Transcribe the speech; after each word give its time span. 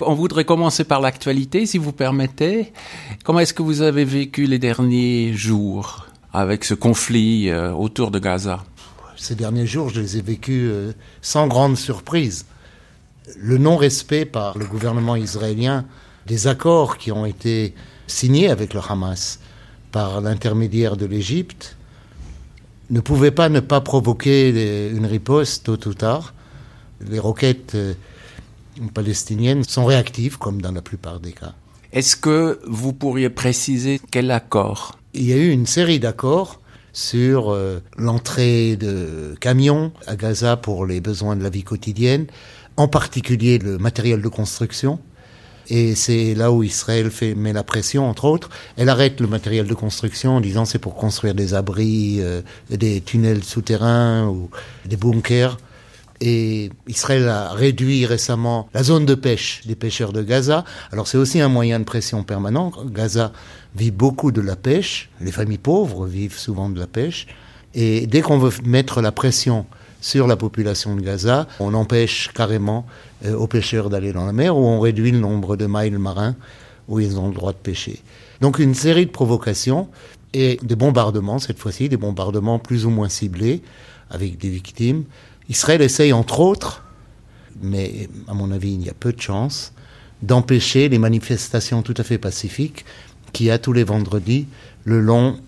On 0.00 0.14
voudrait 0.14 0.44
commencer 0.44 0.84
par 0.84 1.00
l'actualité, 1.00 1.66
si 1.66 1.78
vous 1.78 1.92
permettez. 1.92 2.72
Comment 3.24 3.40
est-ce 3.40 3.54
que 3.54 3.62
vous 3.62 3.82
avez 3.82 4.04
vécu 4.04 4.46
les 4.46 4.60
derniers 4.60 5.32
jours 5.32 6.06
avec 6.32 6.64
ce 6.64 6.74
conflit 6.74 7.50
euh, 7.50 7.72
autour 7.72 8.12
de 8.12 8.20
Gaza? 8.20 8.62
Ces 9.16 9.34
derniers 9.34 9.66
jours, 9.66 9.88
je 9.88 10.00
les 10.00 10.18
ai 10.18 10.22
vécus 10.22 10.70
euh, 10.70 10.92
sans 11.22 11.48
grande 11.48 11.76
surprise. 11.76 12.46
Le 13.36 13.58
non-respect 13.58 14.26
par 14.26 14.58
le 14.58 14.66
gouvernement 14.66 15.16
israélien 15.16 15.86
des 16.26 16.46
accords 16.46 16.98
qui 16.98 17.10
ont 17.10 17.26
été 17.26 17.74
signés 18.06 18.48
avec 18.48 18.74
le 18.74 18.80
Hamas 18.88 19.40
par 19.94 20.20
l'intermédiaire 20.20 20.96
de 20.96 21.06
l'Égypte 21.06 21.76
ne 22.90 22.98
pouvait 22.98 23.30
pas 23.30 23.48
ne 23.48 23.60
pas 23.60 23.80
provoquer 23.80 24.90
une 24.90 25.06
riposte 25.06 25.62
tôt 25.66 25.88
ou 25.88 25.94
tard. 25.94 26.34
Les 27.00 27.20
roquettes 27.20 27.76
euh, 27.76 27.94
palestiniennes 28.92 29.62
sont 29.62 29.84
réactives, 29.84 30.36
comme 30.36 30.60
dans 30.60 30.72
la 30.72 30.82
plupart 30.82 31.20
des 31.20 31.30
cas. 31.30 31.54
Est-ce 31.92 32.16
que 32.16 32.58
vous 32.66 32.92
pourriez 32.92 33.30
préciser 33.30 34.00
quel 34.10 34.32
accord? 34.32 34.98
Il 35.12 35.26
y 35.26 35.32
a 35.32 35.36
eu 35.36 35.50
une 35.50 35.66
série 35.66 36.00
d'accords 36.00 36.60
sur 36.92 37.52
euh, 37.52 37.78
l'entrée 37.96 38.74
de 38.74 39.36
camions 39.40 39.92
à 40.08 40.16
Gaza 40.16 40.56
pour 40.56 40.86
les 40.86 41.00
besoins 41.00 41.36
de 41.36 41.44
la 41.44 41.50
vie 41.50 41.62
quotidienne, 41.62 42.26
en 42.76 42.88
particulier 42.88 43.58
le 43.58 43.78
matériel 43.78 44.22
de 44.22 44.28
construction. 44.28 44.98
Et 45.68 45.94
c'est 45.94 46.34
là 46.34 46.52
où 46.52 46.62
Israël 46.62 47.10
fait, 47.10 47.34
met 47.34 47.52
la 47.52 47.62
pression, 47.62 48.08
entre 48.08 48.26
autres. 48.26 48.50
Elle 48.76 48.88
arrête 48.88 49.20
le 49.20 49.26
matériel 49.26 49.66
de 49.66 49.74
construction 49.74 50.36
en 50.36 50.40
disant 50.40 50.64
c'est 50.64 50.78
pour 50.78 50.94
construire 50.94 51.34
des 51.34 51.54
abris, 51.54 52.18
euh, 52.20 52.42
des 52.70 53.00
tunnels 53.00 53.44
souterrains 53.44 54.26
ou 54.28 54.50
des 54.84 54.96
bunkers. 54.96 55.56
Et 56.20 56.70
Israël 56.86 57.28
a 57.28 57.52
réduit 57.52 58.06
récemment 58.06 58.68
la 58.72 58.82
zone 58.82 59.04
de 59.04 59.14
pêche 59.14 59.62
des 59.66 59.74
pêcheurs 59.74 60.12
de 60.12 60.22
Gaza. 60.22 60.64
Alors 60.92 61.08
c'est 61.08 61.18
aussi 61.18 61.40
un 61.40 61.48
moyen 61.48 61.80
de 61.80 61.84
pression 61.84 62.22
permanent. 62.22 62.72
Gaza 62.86 63.32
vit 63.74 63.90
beaucoup 63.90 64.32
de 64.32 64.40
la 64.40 64.56
pêche. 64.56 65.10
Les 65.20 65.32
familles 65.32 65.58
pauvres 65.58 66.06
vivent 66.06 66.38
souvent 66.38 66.68
de 66.68 66.78
la 66.78 66.86
pêche. 66.86 67.26
Et 67.74 68.06
dès 68.06 68.20
qu'on 68.20 68.38
veut 68.38 68.52
mettre 68.64 69.02
la 69.02 69.10
pression 69.10 69.66
sur 70.04 70.26
la 70.26 70.36
population 70.36 70.96
de 70.96 71.00
Gaza, 71.00 71.48
on 71.60 71.72
empêche 71.72 72.28
carrément 72.34 72.84
euh, 73.24 73.34
aux 73.34 73.46
pêcheurs 73.46 73.88
d'aller 73.88 74.12
dans 74.12 74.26
la 74.26 74.34
mer 74.34 74.54
ou 74.54 74.60
on 74.60 74.78
réduit 74.78 75.10
le 75.10 75.18
nombre 75.18 75.56
de 75.56 75.66
miles 75.66 75.98
marins 75.98 76.36
où 76.88 77.00
ils 77.00 77.18
ont 77.18 77.28
le 77.28 77.34
droit 77.34 77.52
de 77.52 77.56
pêcher. 77.56 78.02
Donc 78.42 78.58
une 78.58 78.74
série 78.74 79.06
de 79.06 79.10
provocations 79.10 79.88
et 80.34 80.60
des 80.62 80.76
bombardements, 80.76 81.38
cette 81.38 81.58
fois-ci, 81.58 81.88
des 81.88 81.96
bombardements 81.96 82.58
plus 82.58 82.84
ou 82.84 82.90
moins 82.90 83.08
ciblés, 83.08 83.62
avec 84.10 84.36
des 84.36 84.50
victimes, 84.50 85.04
Israël 85.48 85.80
essaye, 85.80 86.12
entre 86.12 86.40
autres, 86.40 86.84
mais 87.62 88.10
à 88.28 88.34
mon 88.34 88.52
avis, 88.52 88.74
il 88.74 88.84
y 88.84 88.90
a 88.90 88.94
peu 88.94 89.14
de 89.14 89.22
chance, 89.22 89.72
d'empêcher 90.20 90.90
les 90.90 90.98
manifestations 90.98 91.80
tout 91.80 91.94
à 91.96 92.02
fait 92.02 92.18
pacifiques 92.18 92.84
qu'il 93.32 93.46
y 93.46 93.50
a 93.50 93.58
tous 93.58 93.72
les 93.72 93.84
vendredis 93.84 94.48
le 94.84 95.00
long 95.00 95.38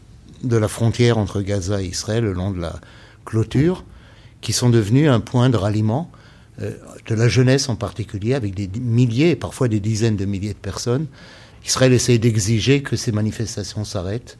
de 0.44 0.56
la 0.56 0.68
frontière 0.68 1.18
entre 1.18 1.42
Gaza 1.42 1.82
et 1.82 1.86
Israël, 1.86 2.24
le 2.24 2.32
long 2.32 2.52
de 2.52 2.60
la 2.60 2.80
clôture, 3.26 3.84
qui 4.40 4.52
sont 4.52 4.70
devenus 4.70 5.08
un 5.08 5.20
point 5.20 5.50
de 5.50 5.56
ralliement 5.56 6.10
euh, 6.62 6.72
de 7.06 7.14
la 7.14 7.28
jeunesse 7.28 7.68
en 7.68 7.76
particulier, 7.76 8.34
avec 8.34 8.54
des 8.54 8.68
milliers, 8.80 9.36
parfois 9.36 9.68
des 9.68 9.80
dizaines 9.80 10.16
de 10.16 10.24
milliers 10.24 10.54
de 10.54 10.58
personnes. 10.58 11.06
Israël 11.64 11.92
essaye 11.92 12.18
d'exiger 12.18 12.82
que 12.82 12.96
ces 12.96 13.12
manifestations 13.12 13.84
s'arrêtent. 13.84 14.38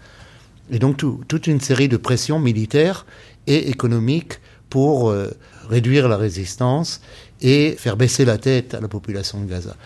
Et 0.71 0.79
donc 0.79 0.97
toute 0.97 1.47
une 1.47 1.61
série 1.61 1.89
de 1.89 1.97
pressions 1.97 2.39
militaires 2.39 3.07
et 3.47 3.69
économiques 3.69 4.41
pour 4.71 5.11
euh, 5.11 5.31
réduire 5.69 6.09
la 6.09 6.17
résistance 6.17 7.01
et 7.41 7.77
faire 7.79 7.97
baisser 7.97 8.25
la 8.25 8.39
tête 8.39 8.75
à 8.75 8.81
la 8.81 8.89
population 8.89 9.41
de 9.41 9.47
Gaza. 9.47 9.77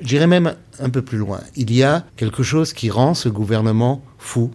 J'irai 0.00 0.26
même 0.26 0.54
un 0.80 0.90
peu 0.90 1.02
plus 1.02 1.18
loin. 1.18 1.40
Il 1.56 1.72
y 1.72 1.82
a 1.82 2.04
quelque 2.16 2.42
chose 2.42 2.72
qui 2.72 2.90
rend 2.90 3.14
ce 3.14 3.28
gouvernement 3.28 4.04
fou 4.18 4.50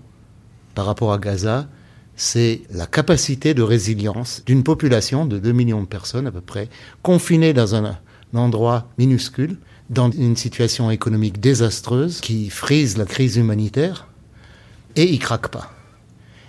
par 0.76 0.86
rapport 0.86 1.12
à 1.12 1.18
Gaza, 1.18 1.68
c'est 2.18 2.62
la 2.72 2.88
capacité 2.88 3.54
de 3.54 3.62
résilience 3.62 4.42
d'une 4.46 4.64
population 4.64 5.26
de 5.26 5.38
2 5.38 5.52
millions 5.52 5.82
de 5.82 5.88
personnes 5.88 6.26
à 6.26 6.32
peu 6.32 6.42
près, 6.42 6.68
confinée 7.04 7.54
dans 7.54 7.76
un, 7.76 7.98
endroit 8.34 8.90
minuscule, 8.98 9.58
dans 9.90 10.12
une 10.12 10.36
situation 10.36 10.92
économique 10.92 11.40
désastreuse 11.40 12.20
qui 12.20 12.50
frise 12.50 12.98
la 12.98 13.06
crise 13.06 13.38
humanitaire, 13.38 14.08
et 14.96 15.06
ils 15.06 15.20
craquent 15.20 15.52
pas. 15.52 15.72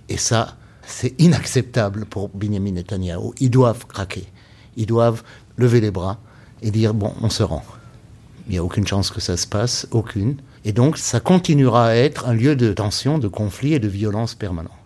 Et 0.08 0.16
ça, 0.16 0.56
c'est 0.86 1.14
inacceptable 1.20 2.06
pour 2.06 2.30
Benjamin 2.30 2.72
Netanyahu. 2.72 3.32
Ils 3.38 3.50
doivent 3.50 3.86
craquer. 3.86 4.24
Ils 4.76 4.86
doivent 4.86 5.22
lever 5.58 5.80
les 5.80 5.90
bras 5.90 6.18
et 6.62 6.70
dire 6.70 6.94
bon, 6.94 7.12
on 7.20 7.28
se 7.28 7.42
rend. 7.42 7.64
Il 8.46 8.52
n'y 8.52 8.58
a 8.58 8.64
aucune 8.64 8.86
chance 8.86 9.10
que 9.10 9.20
ça 9.20 9.36
se 9.36 9.46
passe, 9.46 9.86
aucune. 9.90 10.36
Et 10.64 10.72
donc, 10.72 10.96
ça 10.96 11.20
continuera 11.20 11.88
à 11.88 11.94
être 11.94 12.26
un 12.26 12.32
lieu 12.32 12.56
de 12.56 12.72
tension, 12.72 13.18
de 13.18 13.28
conflit 13.28 13.74
et 13.74 13.78
de 13.78 13.88
violence 13.88 14.34
permanent. 14.34 14.77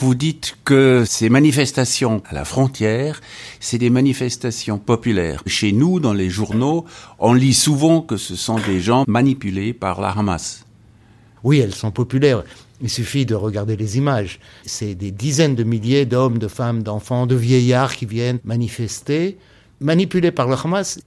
Vous 0.00 0.14
dites 0.14 0.56
que 0.64 1.04
ces 1.06 1.28
manifestations 1.28 2.22
à 2.26 2.32
la 2.32 2.46
frontière, 2.46 3.20
c'est 3.60 3.76
des 3.76 3.90
manifestations 3.90 4.78
populaires. 4.78 5.42
Chez 5.44 5.72
nous, 5.72 6.00
dans 6.00 6.14
les 6.14 6.30
journaux, 6.30 6.86
on 7.18 7.34
lit 7.34 7.52
souvent 7.52 8.00
que 8.00 8.16
ce 8.16 8.34
sont 8.34 8.58
des 8.58 8.80
gens 8.80 9.04
manipulés 9.06 9.74
par 9.74 10.00
la 10.00 10.08
Hamas. 10.08 10.64
Oui, 11.44 11.58
elles 11.58 11.74
sont 11.74 11.90
populaires. 11.90 12.44
Il 12.80 12.88
suffit 12.88 13.26
de 13.26 13.34
regarder 13.34 13.76
les 13.76 13.98
images. 13.98 14.40
C'est 14.64 14.94
des 14.94 15.10
dizaines 15.10 15.54
de 15.54 15.64
milliers 15.64 16.06
d'hommes, 16.06 16.38
de 16.38 16.48
femmes, 16.48 16.82
d'enfants, 16.82 17.26
de 17.26 17.34
vieillards 17.34 17.94
qui 17.94 18.06
viennent 18.06 18.38
manifester, 18.42 19.36
manipulés 19.80 20.32
par 20.32 20.48
le 20.48 20.54
Hamas. 20.54 20.98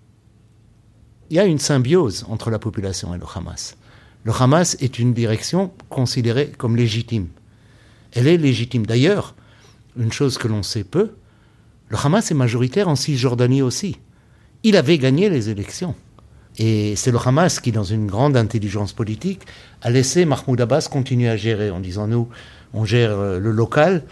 Il 1.31 1.37
y 1.37 1.39
a 1.39 1.45
une 1.45 1.57
symbiose 1.57 2.27
entre 2.29 2.51
la 2.51 2.59
population 2.59 3.15
et 3.15 3.17
le 3.17 3.25
Hamas. 3.35 3.75
Le 4.23 4.31
Hamas 4.39 4.77
est 4.81 4.99
une 4.99 5.15
direction 5.15 5.71
considérée 5.89 6.51
comme 6.59 6.75
légitime. 6.75 7.29
Elle 8.13 8.27
est 8.27 8.37
légitime. 8.37 8.85
D'ailleurs, 8.85 9.35
une 9.97 10.11
chose 10.11 10.37
que 10.37 10.47
l'on 10.47 10.63
sait 10.63 10.83
peu, 10.83 11.11
le 11.89 11.97
Hamas 12.03 12.31
est 12.31 12.35
majoritaire 12.35 12.87
en 12.87 12.95
Cisjordanie 12.95 13.61
aussi. 13.61 13.97
Il 14.63 14.77
avait 14.77 14.97
gagné 14.97 15.29
les 15.29 15.49
élections. 15.49 15.95
Et 16.57 16.95
c'est 16.95 17.11
le 17.11 17.19
Hamas 17.23 17.59
qui, 17.59 17.71
dans 17.71 17.83
une 17.83 18.07
grande 18.07 18.37
intelligence 18.37 18.93
politique, 18.93 19.41
a 19.81 19.89
laissé 19.89 20.25
Mahmoud 20.25 20.61
Abbas 20.61 20.87
continuer 20.89 21.29
à 21.29 21.37
gérer 21.37 21.71
en 21.71 21.79
disant 21.79 22.07
nous, 22.07 22.29
on 22.73 22.85
gère 22.85 23.11
euh, 23.11 23.39
le 23.39 23.51
local, 23.51 24.03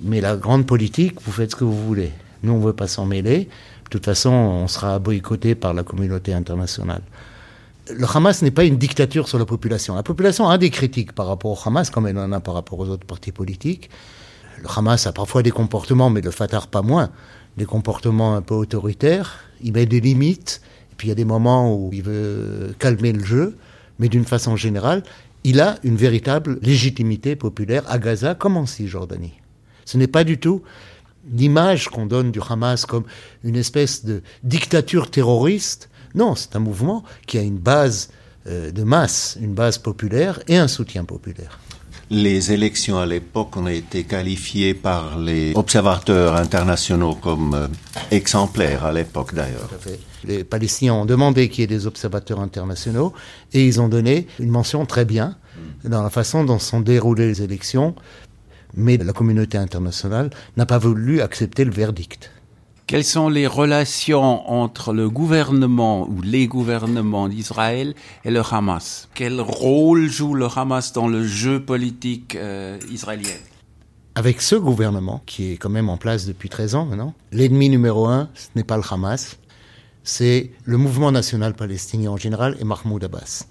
mais 0.00 0.20
la 0.20 0.36
grande 0.36 0.66
politique, 0.66 1.20
vous 1.22 1.32
faites 1.32 1.50
ce 1.50 1.56
que 1.56 1.64
vous 1.64 1.86
voulez. 1.86 2.12
Nous, 2.42 2.52
on 2.52 2.58
ne 2.58 2.64
veut 2.64 2.72
pas 2.72 2.86
s'en 2.86 3.06
mêler. 3.06 3.48
De 3.84 3.90
toute 3.90 4.04
façon, 4.04 4.30
on 4.30 4.68
sera 4.68 4.98
boycotté 4.98 5.54
par 5.54 5.74
la 5.74 5.82
communauté 5.82 6.32
internationale. 6.32 7.02
Le 7.90 8.06
Hamas 8.14 8.42
n'est 8.42 8.50
pas 8.50 8.64
une 8.64 8.76
dictature 8.76 9.28
sur 9.28 9.38
la 9.38 9.46
population. 9.46 9.94
La 9.94 10.02
population 10.02 10.48
a 10.48 10.58
des 10.58 10.70
critiques 10.70 11.12
par 11.12 11.26
rapport 11.26 11.52
au 11.52 11.68
Hamas, 11.68 11.90
comme 11.90 12.06
elle 12.06 12.18
en 12.18 12.32
a 12.32 12.40
par 12.40 12.54
rapport 12.54 12.78
aux 12.78 12.88
autres 12.88 13.06
partis 13.06 13.32
politiques. 13.32 13.88
Le 14.60 14.68
Hamas 14.76 15.06
a 15.06 15.12
parfois 15.12 15.42
des 15.42 15.50
comportements, 15.50 16.10
mais 16.10 16.20
le 16.20 16.30
Fatah 16.30 16.62
pas 16.70 16.82
moins, 16.82 17.10
des 17.56 17.64
comportements 17.64 18.34
un 18.34 18.42
peu 18.42 18.54
autoritaires. 18.54 19.44
Il 19.62 19.72
met 19.72 19.86
des 19.86 20.00
limites 20.00 20.60
puis 20.98 21.06
il 21.06 21.10
y 21.10 21.12
a 21.12 21.14
des 21.14 21.24
moments 21.24 21.74
où 21.74 21.90
il 21.92 22.02
veut 22.02 22.74
calmer 22.78 23.12
le 23.12 23.24
jeu, 23.24 23.56
mais 23.98 24.08
d'une 24.08 24.24
façon 24.24 24.56
générale, 24.56 25.04
il 25.44 25.60
a 25.60 25.78
une 25.84 25.96
véritable 25.96 26.58
légitimité 26.60 27.36
populaire 27.36 27.84
à 27.86 27.98
Gaza 27.98 28.34
comme 28.34 28.56
en 28.56 28.66
Cisjordanie. 28.66 29.34
Ce 29.84 29.96
n'est 29.96 30.08
pas 30.08 30.24
du 30.24 30.38
tout 30.38 30.62
l'image 31.32 31.88
qu'on 31.88 32.06
donne 32.06 32.32
du 32.32 32.40
Hamas 32.46 32.84
comme 32.84 33.04
une 33.44 33.56
espèce 33.56 34.04
de 34.04 34.22
dictature 34.42 35.10
terroriste. 35.10 35.88
Non, 36.14 36.34
c'est 36.34 36.56
un 36.56 36.60
mouvement 36.60 37.04
qui 37.26 37.38
a 37.38 37.42
une 37.42 37.58
base 37.58 38.10
euh, 38.46 38.70
de 38.70 38.82
masse, 38.82 39.36
une 39.40 39.54
base 39.54 39.78
populaire 39.78 40.40
et 40.48 40.56
un 40.56 40.68
soutien 40.68 41.04
populaire. 41.04 41.58
Les 42.10 42.52
élections 42.52 42.98
à 42.98 43.04
l'époque 43.04 43.56
ont 43.58 43.66
été 43.66 44.04
qualifiées 44.04 44.72
par 44.72 45.18
les 45.18 45.52
observateurs 45.54 46.36
internationaux 46.36 47.14
comme 47.14 47.52
euh, 47.54 47.66
exemplaires 48.10 48.86
à 48.86 48.92
l'époque 48.92 49.34
d'ailleurs. 49.34 49.68
Les 50.24 50.44
Palestiniens 50.44 50.94
ont 50.94 51.04
demandé 51.04 51.50
qu'il 51.50 51.60
y 51.60 51.64
ait 51.64 51.66
des 51.66 51.86
observateurs 51.86 52.40
internationaux 52.40 53.12
et 53.52 53.66
ils 53.66 53.80
ont 53.80 53.88
donné 53.88 54.26
une 54.38 54.50
mention 54.50 54.86
très 54.86 55.04
bien 55.04 55.36
dans 55.84 56.02
la 56.02 56.10
façon 56.10 56.44
dont 56.44 56.58
sont 56.58 56.80
déroulées 56.80 57.26
les 57.26 57.42
élections, 57.42 57.94
mais 58.74 58.96
la 58.96 59.12
communauté 59.12 59.58
internationale 59.58 60.30
n'a 60.56 60.64
pas 60.64 60.78
voulu 60.78 61.20
accepter 61.20 61.64
le 61.64 61.72
verdict. 61.72 62.30
Quelles 62.88 63.04
sont 63.04 63.28
les 63.28 63.46
relations 63.46 64.50
entre 64.50 64.94
le 64.94 65.10
gouvernement 65.10 66.08
ou 66.08 66.22
les 66.22 66.46
gouvernements 66.46 67.28
d'Israël 67.28 67.94
et 68.24 68.30
le 68.30 68.40
Hamas? 68.40 69.10
Quel 69.12 69.42
rôle 69.42 70.08
joue 70.08 70.32
le 70.32 70.46
Hamas 70.46 70.94
dans 70.94 71.06
le 71.06 71.26
jeu 71.26 71.62
politique 71.62 72.34
euh, 72.34 72.78
israélien? 72.90 73.34
Avec 74.14 74.40
ce 74.40 74.56
gouvernement, 74.56 75.22
qui 75.26 75.52
est 75.52 75.56
quand 75.58 75.68
même 75.68 75.90
en 75.90 75.98
place 75.98 76.24
depuis 76.24 76.48
13 76.48 76.76
ans 76.76 76.86
maintenant, 76.86 77.12
l'ennemi 77.30 77.68
numéro 77.68 78.06
un, 78.06 78.30
ce 78.32 78.46
n'est 78.56 78.64
pas 78.64 78.78
le 78.78 78.82
Hamas, 78.90 79.36
c'est 80.02 80.50
le 80.64 80.78
mouvement 80.78 81.12
national 81.12 81.52
palestinien 81.52 82.12
en 82.12 82.16
général 82.16 82.56
et 82.58 82.64
Mahmoud 82.64 83.04
Abbas. 83.04 83.44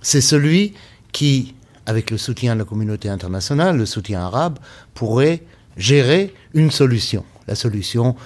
C'est 0.00 0.22
celui 0.22 0.72
qui 1.12 1.54
avec 1.84 2.10
le 2.10 2.16
soutien 2.16 2.54
de 2.54 2.60
la 2.60 2.64
communauté 2.64 3.10
internationale, 3.10 3.76
le 3.76 3.84
soutien 3.84 4.20
arabe, 4.20 4.58
pourrait 4.94 5.42
gérer 5.76 6.34
une 6.54 6.70
solution. 6.70 7.24
La 7.46 7.54
solution 7.54 8.16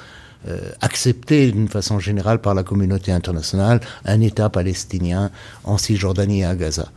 euh, 0.46 0.58
acceptée 0.80 1.50
d'une 1.52 1.68
façon 1.68 1.98
générale 1.98 2.40
par 2.40 2.54
la 2.54 2.62
communauté 2.62 3.12
internationale, 3.12 3.80
un 4.04 4.20
État 4.20 4.50
palestinien 4.50 5.30
en 5.64 5.78
Cisjordanie 5.78 6.40
et 6.40 6.44
à 6.44 6.54
Gaza. 6.54 6.92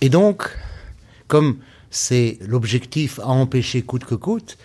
Et 0.00 0.08
donc, 0.08 0.48
comme 1.26 1.56
c'est 1.90 2.38
l'objectif 2.46 3.18
à 3.20 3.28
empêcher 3.28 3.82
coûte 3.82 4.04
que 4.04 4.14
coûte, 4.14 4.56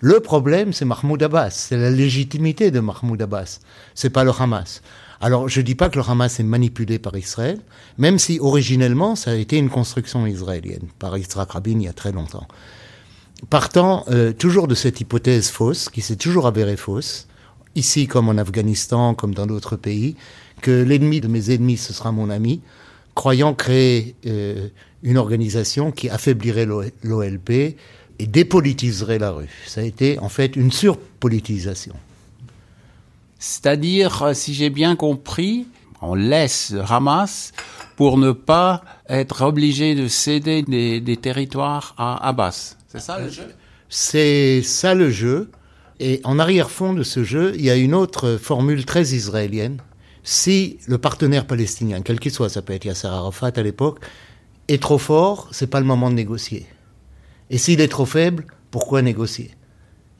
le 0.00 0.20
problème, 0.20 0.72
c'est 0.72 0.84
Mahmoud 0.84 1.22
Abbas, 1.22 1.50
c'est 1.50 1.76
la 1.76 1.90
légitimité 1.90 2.70
de 2.70 2.80
Mahmoud 2.80 3.20
Abbas, 3.20 3.60
c'est 3.94 4.10
pas 4.10 4.24
le 4.24 4.32
Hamas. 4.36 4.82
Alors, 5.20 5.48
je 5.48 5.60
dis 5.60 5.74
pas 5.74 5.88
que 5.88 5.98
le 5.98 6.04
Hamas 6.08 6.38
est 6.38 6.44
manipulé 6.44 6.98
par 7.00 7.16
Israël, 7.16 7.60
même 7.96 8.18
si 8.18 8.38
originellement, 8.40 9.16
ça 9.16 9.32
a 9.32 9.34
été 9.34 9.56
une 9.56 9.70
construction 9.70 10.26
israélienne 10.26 10.86
par 10.98 11.18
Yitzhak 11.18 11.50
Rabin 11.50 11.78
il 11.78 11.82
y 11.82 11.88
a 11.88 11.92
très 11.92 12.12
longtemps. 12.12 12.46
Partant 13.50 14.04
euh, 14.10 14.32
toujours 14.32 14.68
de 14.68 14.74
cette 14.74 15.00
hypothèse 15.00 15.48
fausse, 15.48 15.88
qui 15.88 16.00
s'est 16.00 16.16
toujours 16.16 16.46
avérée 16.46 16.76
fausse, 16.76 17.28
ici 17.74 18.06
comme 18.06 18.28
en 18.28 18.36
Afghanistan, 18.36 19.14
comme 19.14 19.34
dans 19.34 19.46
d'autres 19.46 19.76
pays, 19.76 20.16
que 20.60 20.82
l'ennemi 20.82 21.20
de 21.20 21.28
mes 21.28 21.52
ennemis, 21.52 21.76
ce 21.76 21.92
sera 21.92 22.12
mon 22.12 22.30
ami, 22.30 22.60
croyant 23.14 23.54
créer 23.54 24.16
euh, 24.26 24.68
une 25.02 25.18
organisation 25.18 25.92
qui 25.92 26.08
affaiblirait 26.08 26.66
l'OLP 27.02 27.50
et 28.18 28.26
dépolitiserait 28.26 29.18
la 29.18 29.30
rue. 29.30 29.50
Ça 29.66 29.80
a 29.80 29.84
été 29.84 30.18
en 30.18 30.28
fait 30.28 30.56
une 30.56 30.72
surpolitisation. 30.72 31.94
C'est-à-dire, 33.38 34.30
si 34.34 34.54
j'ai 34.54 34.70
bien 34.70 34.96
compris, 34.96 35.66
on 36.02 36.14
laisse 36.14 36.74
Hamas 36.88 37.52
pour 37.96 38.18
ne 38.18 38.32
pas 38.32 38.82
être 39.08 39.42
obligé 39.42 39.94
de 39.94 40.08
céder 40.08 40.62
des, 40.62 41.16
territoires 41.16 41.94
à 41.98 42.28
Abbas. 42.28 42.77
C'est 42.88 43.00
ça 43.00 43.18
le 43.20 43.28
jeu 43.28 43.44
C'est 43.90 44.62
ça 44.62 44.94
le 44.94 45.10
jeu. 45.10 45.50
Et 46.00 46.20
en 46.24 46.38
arrière-fond 46.38 46.94
de 46.94 47.02
ce 47.02 47.22
jeu, 47.22 47.52
il 47.56 47.62
y 47.62 47.70
a 47.70 47.76
une 47.76 47.94
autre 47.94 48.38
formule 48.40 48.86
très 48.86 49.08
israélienne. 49.08 49.82
Si 50.22 50.78
le 50.86 50.96
partenaire 50.96 51.46
palestinien, 51.46 52.00
quel 52.02 52.18
qu'il 52.18 52.32
soit, 52.32 52.48
ça 52.48 52.62
peut 52.62 52.72
être 52.72 52.86
Yasser 52.86 53.08
Arafat 53.08 53.52
à 53.56 53.62
l'époque, 53.62 54.00
est 54.68 54.82
trop 54.82 54.98
fort, 54.98 55.48
c'est 55.52 55.66
pas 55.66 55.80
le 55.80 55.86
moment 55.86 56.08
de 56.08 56.14
négocier. 56.14 56.66
Et 57.50 57.58
s'il 57.58 57.80
est 57.80 57.88
trop 57.88 58.06
faible, 58.06 58.46
pourquoi 58.70 59.02
négocier? 59.02 59.50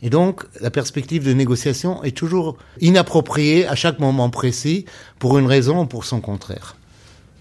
Et 0.03 0.11
donc, 0.11 0.45
la 0.61 0.71
perspective 0.71 1.25
de 1.25 1.33
négociation 1.33 2.03
est 2.05 2.17
toujours 2.17 2.57
inappropriée 2.81 3.67
à 3.67 3.75
chaque 3.75 3.99
moment 3.99 4.31
précis, 4.31 4.85
pour 5.19 5.39
une 5.39 5.47
raison 5.47 5.83
ou 5.83 5.87
pour 5.87 6.05
son 6.05 6.21
contraire. 6.21 6.77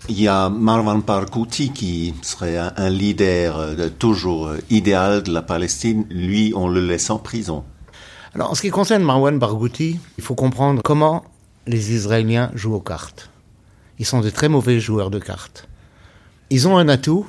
Il 0.09 0.21
y 0.21 0.27
a 0.27 0.49
Marwan 0.49 1.01
Barghouti 1.01 1.71
qui 1.71 2.13
serait 2.21 2.57
un, 2.57 2.89
leader 2.89 3.57
euh, 3.57 3.89
toujours 3.89 4.47
euh, 4.47 4.57
idéal 4.69 5.21
de 5.21 5.33
la 5.33 5.41
Palestine. 5.41 6.05
Lui, 6.09 6.53
on 6.55 6.69
le 6.69 6.79
laisse 6.79 7.09
en 7.09 7.19
prison. 7.19 7.65
Alors, 8.33 8.51
en 8.51 8.55
ce 8.55 8.61
qui 8.61 8.69
concerne 8.69 9.03
Marwan 9.03 9.37
Barghouti, 9.37 9.99
il 10.17 10.23
faut 10.23 10.35
comprendre 10.35 10.81
comment 10.81 11.25
les 11.65 11.93
Israéliens 11.93 12.51
jouent 12.55 12.75
aux 12.75 12.79
cartes. 12.79 13.29
Ils 13.99 14.05
sont 14.05 14.21
de 14.21 14.29
très 14.29 14.47
mauvais 14.47 14.79
joueurs 14.79 15.09
de 15.09 15.19
cartes. 15.19 15.67
Ils 16.49 16.67
ont 16.67 16.77
un 16.77 16.87
atout, 16.87 17.27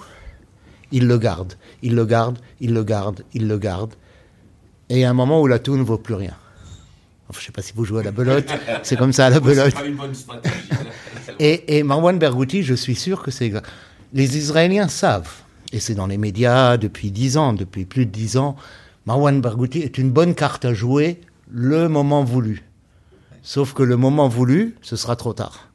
ils 0.92 1.06
le 1.06 1.18
gardent, 1.18 1.54
ils 1.82 1.94
le 1.94 2.06
gardent, 2.06 2.38
ils 2.60 2.72
le 2.72 2.84
gardent, 2.84 3.22
ils 3.34 3.48
le 3.48 3.58
gardent. 3.58 3.94
Et 4.88 4.96
il 4.96 5.00
y 5.00 5.04
a 5.04 5.10
un 5.10 5.14
moment 5.14 5.40
où 5.40 5.46
l'atout 5.46 5.76
ne 5.76 5.82
vaut 5.82 5.98
plus 5.98 6.14
rien. 6.14 6.34
je 7.32 7.38
ne 7.38 7.42
sais 7.42 7.52
pas 7.52 7.62
si 7.62 7.72
vous 7.74 7.84
jouez 7.84 8.00
à 8.00 8.04
la 8.04 8.12
belote, 8.12 8.48
c'est 8.84 8.96
comme 8.96 9.12
ça 9.12 9.26
à 9.26 9.30
la 9.30 9.40
belote. 9.40 9.74
Pas 9.74 9.84
une 9.84 9.96
bonne 9.96 10.14
stratégie. 10.14 10.54
Et, 11.38 11.82
Marwan 11.82 12.19
Berghouti, 12.19 12.62
je 12.62 12.75
suis 12.75 12.94
sûr 12.94 13.22
que 13.22 13.30
c'est 13.30 13.52
Les 14.12 14.36
Israéliens 14.36 14.88
savent, 14.88 15.32
et 15.72 15.80
c'est 15.80 15.94
dans 15.94 16.06
les 16.06 16.19
médias 16.19 16.76
depuis 16.76 17.10
dix 17.10 17.36
ans, 17.36 17.52
depuis 17.52 17.84
plus 17.84 18.06
de 18.06 18.10
dix 18.10 18.36
ans, 18.36 18.56
Marwan 19.06 19.40
Berghouti 19.40 19.80
est 19.80 19.98
une 19.98 20.10
bonne 20.10 20.34
carte 20.34 20.64
à 20.64 20.75
jouer 20.75 21.20
le 21.50 21.88
moment 21.88 22.25
voulu. 22.25 22.64
Sauf 23.42 23.72
que 23.72 23.82
le 23.82 23.96
moment 23.96 24.28
voulu, 24.28 24.76
ce 24.82 24.96
sera 24.96 25.16
trop 25.16 25.32
tard 25.32 25.69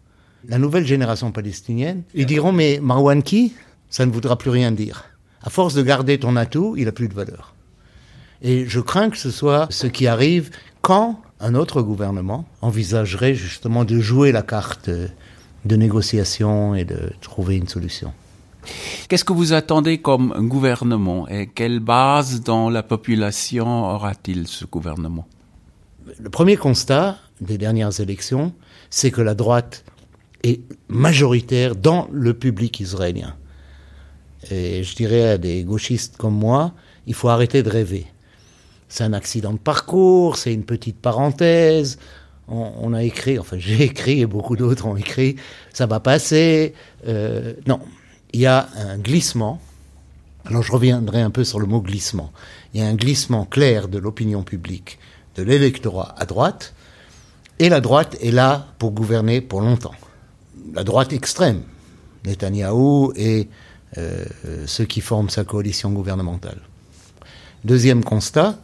la 0.47 0.57
nouvelle 0.57 0.85
génération 0.85 1.31
palestinienne, 1.31 2.03
ils 2.13 2.25
diront 2.25 2.51
mais 2.51 2.79
Marwan 2.81 3.23
qui? 3.23 3.53
Ça 3.89 4.05
ne 4.05 4.11
voudra 4.11 4.37
plus 4.37 4.49
rien 4.49 4.71
dire. 4.71 5.05
À 5.41 5.49
force 5.49 5.73
de 5.73 5.83
garder 5.83 6.17
ton 6.19 6.35
atout, 6.35 6.75
il 6.77 6.87
a 6.87 6.91
plus 6.91 7.07
de 7.07 7.13
valeur. 7.13 7.53
Et 8.41 8.65
je 8.67 8.79
crains 8.79 9.09
que 9.09 9.17
ce 9.17 9.31
soit 9.31 9.67
ce 9.69 9.87
qui 9.87 10.07
arrive 10.07 10.49
quand 10.81 11.21
un 11.39 11.55
autre 11.55 11.81
gouvernement 11.81 12.45
envisagerait 12.61 13.35
justement 13.35 13.85
de 13.85 13.99
jouer 13.99 14.31
la 14.31 14.41
carte 14.41 14.89
de 15.65 15.75
négociation 15.75 16.75
et 16.75 16.85
de 16.85 17.11
trouver 17.21 17.57
une 17.57 17.67
solution. 17.67 18.13
Qu'est-ce 19.07 19.25
que 19.25 19.33
vous 19.33 19.53
attendez 19.53 19.97
comme 19.97 20.47
gouvernement 20.47 21.27
et 21.27 21.47
quelle 21.47 21.79
base 21.79 22.41
dans 22.41 22.69
la 22.69 22.83
population 22.83 23.85
aura-t-il 23.85 24.47
ce 24.47 24.65
gouvernement? 24.65 25.27
Le 26.19 26.29
premier 26.29 26.57
constat 26.57 27.17
des 27.41 27.57
dernières 27.57 27.99
élections, 27.99 28.53
c'est 28.89 29.11
que 29.11 29.21
la 29.21 29.35
droite 29.35 29.83
est 30.43 30.61
majoritaire 30.87 31.75
dans 31.75 32.07
le 32.11 32.33
public 32.33 32.79
israélien. 32.79 33.35
Et 34.51 34.83
je 34.83 34.95
dirais 34.95 35.29
à 35.29 35.37
des 35.37 35.63
gauchistes 35.63 36.17
comme 36.17 36.35
moi, 36.35 36.73
il 37.07 37.13
faut 37.13 37.29
arrêter 37.29 37.63
de 37.63 37.69
rêver. 37.69 38.05
C'est 38.89 39.03
un 39.03 39.13
accident 39.13 39.53
de 39.53 39.57
parcours, 39.57 40.37
c'est 40.37 40.53
une 40.53 40.65
petite 40.65 40.97
parenthèse. 40.97 41.97
On, 42.47 42.93
a 42.93 43.03
écrit, 43.03 43.39
enfin 43.39 43.57
j'ai 43.57 43.83
écrit 43.91 44.21
et 44.21 44.25
beaucoup 44.25 44.55
d'autres 44.55 44.85
ont 44.85 44.97
écrit, 44.97 45.37
ça 45.71 45.85
va 45.85 45.99
passer. 45.99 46.73
Euh, 47.07 47.53
non, 47.67 47.79
il 48.33 48.41
y 48.41 48.45
a 48.45 48.67
un 48.75 48.97
glissement. 48.97 49.61
Alors 50.45 50.61
je 50.61 50.71
reviendrai 50.71 51.21
un 51.21 51.29
peu 51.29 51.43
sur 51.43 51.59
le 51.59 51.65
mot 51.65 51.81
glissement. 51.81 52.31
Il 52.73 52.81
y 52.81 52.83
a 52.83 52.87
un 52.87 52.95
glissement 52.95 53.45
clair 53.45 53.87
de 53.87 53.97
l'opinion 53.97 54.43
publique, 54.43 54.99
de 55.35 55.43
l'électorat 55.43 56.15
à 56.17 56.25
droite, 56.25 56.73
et 57.59 57.69
la 57.69 57.79
droite 57.79 58.17
est 58.21 58.31
là 58.31 58.67
pour 58.77 58.91
gouverner 58.91 59.39
pour 59.39 59.61
longtemps 59.61 59.95
la 60.73 60.83
droite 60.83 61.13
extrême, 61.13 61.61
Netanyahou 62.25 63.13
et 63.15 63.49
euh, 63.97 64.25
ceux 64.65 64.85
qui 64.85 65.01
forment 65.01 65.29
sa 65.29 65.43
coalition 65.43 65.91
gouvernementale. 65.91 66.61
Deuxième 67.63 68.03
constat, 68.03 68.57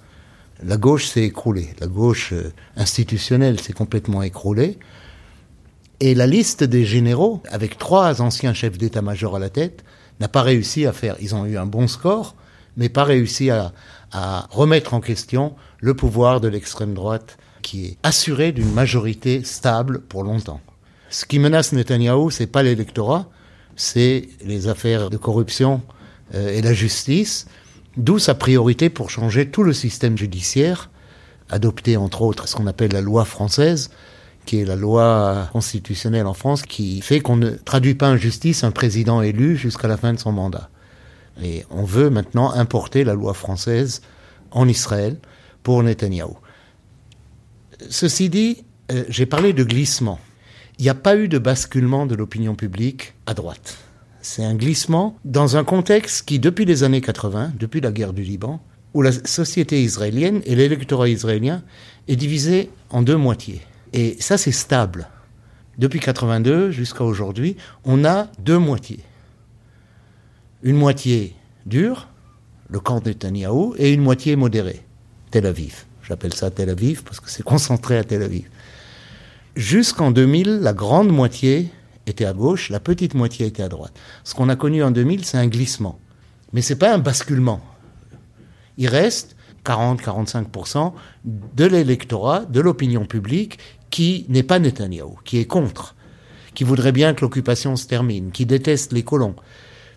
la 0.64 0.78
gauche 0.78 1.08
s'est 1.08 1.24
écroulée. 1.24 1.70
La 1.80 1.88
gauche 1.88 2.34
euh, 2.34 2.52
institutionnelle 2.76 3.60
s'est 3.60 3.74
complètement 3.74 4.24
écroulée. 4.24 4.78
Et 6.00 6.16
la 6.16 6.28
liste 6.28 6.64
des 6.64 6.86
généraux, 6.86 7.42
avec 7.50 7.78
trois 7.78 8.22
anciens 8.22 8.54
chefs 8.54 8.78
d'état-major 8.78 9.36
à 9.36 9.40
la 9.40 9.50
tête, 9.50 9.84
n'a 10.20 10.28
pas 10.28 10.42
réussi 10.42 10.86
à 10.86 10.94
faire. 10.94 11.16
Ils 11.20 11.36
ont 11.36 11.46
eu 11.46 11.58
un 11.58 11.66
bon 11.66 11.88
score, 11.88 12.36
mais 12.78 12.90
pas 12.90 13.04
réussi 13.04 13.50
à, 13.50 13.74
remettre 14.50 14.96
en 14.96 15.02
question 15.02 15.54
le 15.80 15.94
pouvoir 15.94 16.42
de 16.42 16.48
l'extrême 16.48 16.96
droite 16.96 17.38
qui 17.62 17.86
est 17.86 17.98
assuré 18.02 18.52
d'une 18.52 18.72
majorité 18.72 19.44
stable 19.44 20.00
pour 20.02 20.24
longtemps. 20.24 20.62
Ce 21.10 21.26
qui 21.26 21.38
menace 21.38 21.74
Netanyahou, 21.74 22.32
c'est 22.32 22.48
pas 22.48 22.64
l'électorat, 22.64 23.30
c'est 23.76 24.30
les 24.44 24.68
affaires 24.68 25.10
de 25.12 25.18
corruption 25.18 25.82
euh, 26.34 26.50
et 26.50 26.62
la 26.62 26.74
justice, 26.74 27.46
d'où 27.98 28.20
sa 28.20 28.36
priorité 28.36 28.90
pour 28.90 29.10
changer 29.10 29.50
tout 29.50 29.64
le 29.64 29.74
système 29.74 30.18
judiciaire, 30.18 30.90
adopter 31.50 31.98
entre 31.98 32.22
autres 32.22 32.48
ce 32.48 32.56
qu'on 32.56 32.68
appelle 32.68 32.92
la 32.92 33.02
loi 33.02 33.26
française, 33.26 33.90
qui 34.46 34.60
est 34.60 34.66
la 34.66 34.76
loi 34.76 35.50
constitutionnelle 35.52 36.26
en 36.26 36.34
France, 36.34 36.64
qui 36.64 37.02
fait 37.02 37.20
qu'on 37.20 37.38
ne 37.38 37.52
traduit 37.52 37.96
pas 37.96 38.10
en 38.10 38.18
justice 38.18 38.64
un 38.64 38.72
président 38.72 39.22
élu 39.22 39.58
jusqu'à 39.58 39.88
la 39.88 39.98
fin 39.98 40.14
de 40.14 40.20
son 40.20 40.32
mandat. 40.32 40.70
Et 41.44 41.66
on 41.70 41.84
veut 41.84 42.10
maintenant 42.10 42.52
importer 42.52 43.04
la 43.04 43.14
loi 43.14 43.34
française 43.34 44.02
en 44.52 44.68
Israël 44.68 45.18
pour 45.64 45.84
Netanyahou. 45.84 46.38
Ceci 47.90 48.30
dit, 48.30 48.64
euh, 48.92 49.04
j'ai 49.08 49.26
parlé 49.26 49.54
de 49.54 49.64
glissement 49.64 50.20
il 50.80 50.84
n'y 50.84 50.90
a 50.90 50.96
pas 50.96 51.18
eu 51.18 51.28
de 51.28 51.38
basculement 51.38 52.06
de 52.06 52.16
l'opinion 52.16 52.56
publique 52.56 53.14
à 53.26 53.34
droite. 53.34 53.78
C'est 54.32 54.46
un 54.46 54.54
glissement 54.54 55.18
dans 55.26 55.58
un 55.58 55.64
contexte 55.64 56.28
qui, 56.28 56.38
depuis 56.38 56.64
les 56.64 56.84
années 56.84 57.02
80, 57.02 57.54
depuis 57.60 57.82
la 57.82 57.92
guerre 57.92 58.14
du 58.14 58.22
Liban, 58.22 58.62
où 58.94 59.02
la 59.02 59.12
société 59.12 59.82
israélienne 59.82 60.42
et 60.46 60.54
l'électorat 60.54 61.10
israélien 61.10 61.64
est 62.08 62.16
divisé 62.16 62.70
en 62.92 63.02
deux 63.02 63.18
moitiés. 63.18 63.60
Et 63.92 64.18
ça, 64.20 64.38
c'est 64.38 64.52
stable. 64.52 65.10
Depuis 65.80 66.00
82 66.00 66.70
jusqu'à 66.70 67.04
aujourd'hui, 67.04 67.58
on 67.86 68.06
a 68.06 68.28
deux 68.38 68.60
moitiés. 68.60 69.00
Une 70.62 70.76
moitié 70.76 71.34
dure, 71.66 72.08
le 72.70 72.80
camp 72.80 73.00
de 73.00 73.10
Netanyahu, 73.10 73.74
et 73.80 73.92
une 73.92 74.02
moitié 74.02 74.36
modérée, 74.36 74.86
Tel 75.32 75.48
Aviv. 75.48 75.86
J'appelle 76.08 76.36
ça 76.36 76.52
Tel 76.52 76.70
Aviv 76.70 77.02
parce 77.02 77.20
que 77.20 77.32
c'est 77.32 77.42
concentré 77.42 77.98
à 77.98 78.04
Tel 78.04 78.22
Aviv. 78.22 78.48
Jusqu'en 79.56 80.12
2000, 80.12 80.60
la 80.60 80.74
grande 80.74 81.12
moitié 81.12 81.72
était 82.10 82.26
à 82.26 82.34
gauche, 82.34 82.70
la 82.70 82.80
petite 82.80 83.14
moitié 83.14 83.48
était 83.48 83.64
à 83.64 83.70
droite. 83.70 83.94
Ce 84.24 84.34
qu'on 84.36 84.50
a 84.50 84.56
connu 84.56 84.84
en 84.84 84.92
2000, 84.92 85.26
c'est 85.26 85.38
un 85.38 85.48
glissement. 85.48 86.00
Mais 86.54 86.62
ce 86.62 86.74
n'est 86.74 86.80
pas 86.80 86.94
un 86.94 87.00
basculement. 87.00 87.62
Il 88.78 88.88
reste 88.88 89.36
40-45% 89.66 90.94
de 91.26 91.66
l'électorat, 91.66 92.46
de 92.46 92.60
l'opinion 92.60 93.06
publique, 93.06 93.60
qui 93.90 94.26
n'est 94.30 94.44
pas 94.44 94.60
Netanyahou, 94.60 95.20
qui 95.26 95.40
est 95.40 95.46
contre, 95.46 95.96
qui 96.54 96.64
voudrait 96.64 96.92
bien 96.92 97.14
que 97.14 97.22
l'occupation 97.22 97.76
se 97.76 97.88
termine, 97.88 98.32
qui 98.32 98.46
déteste 98.46 98.94
les 98.94 99.04
colons. 99.04 99.36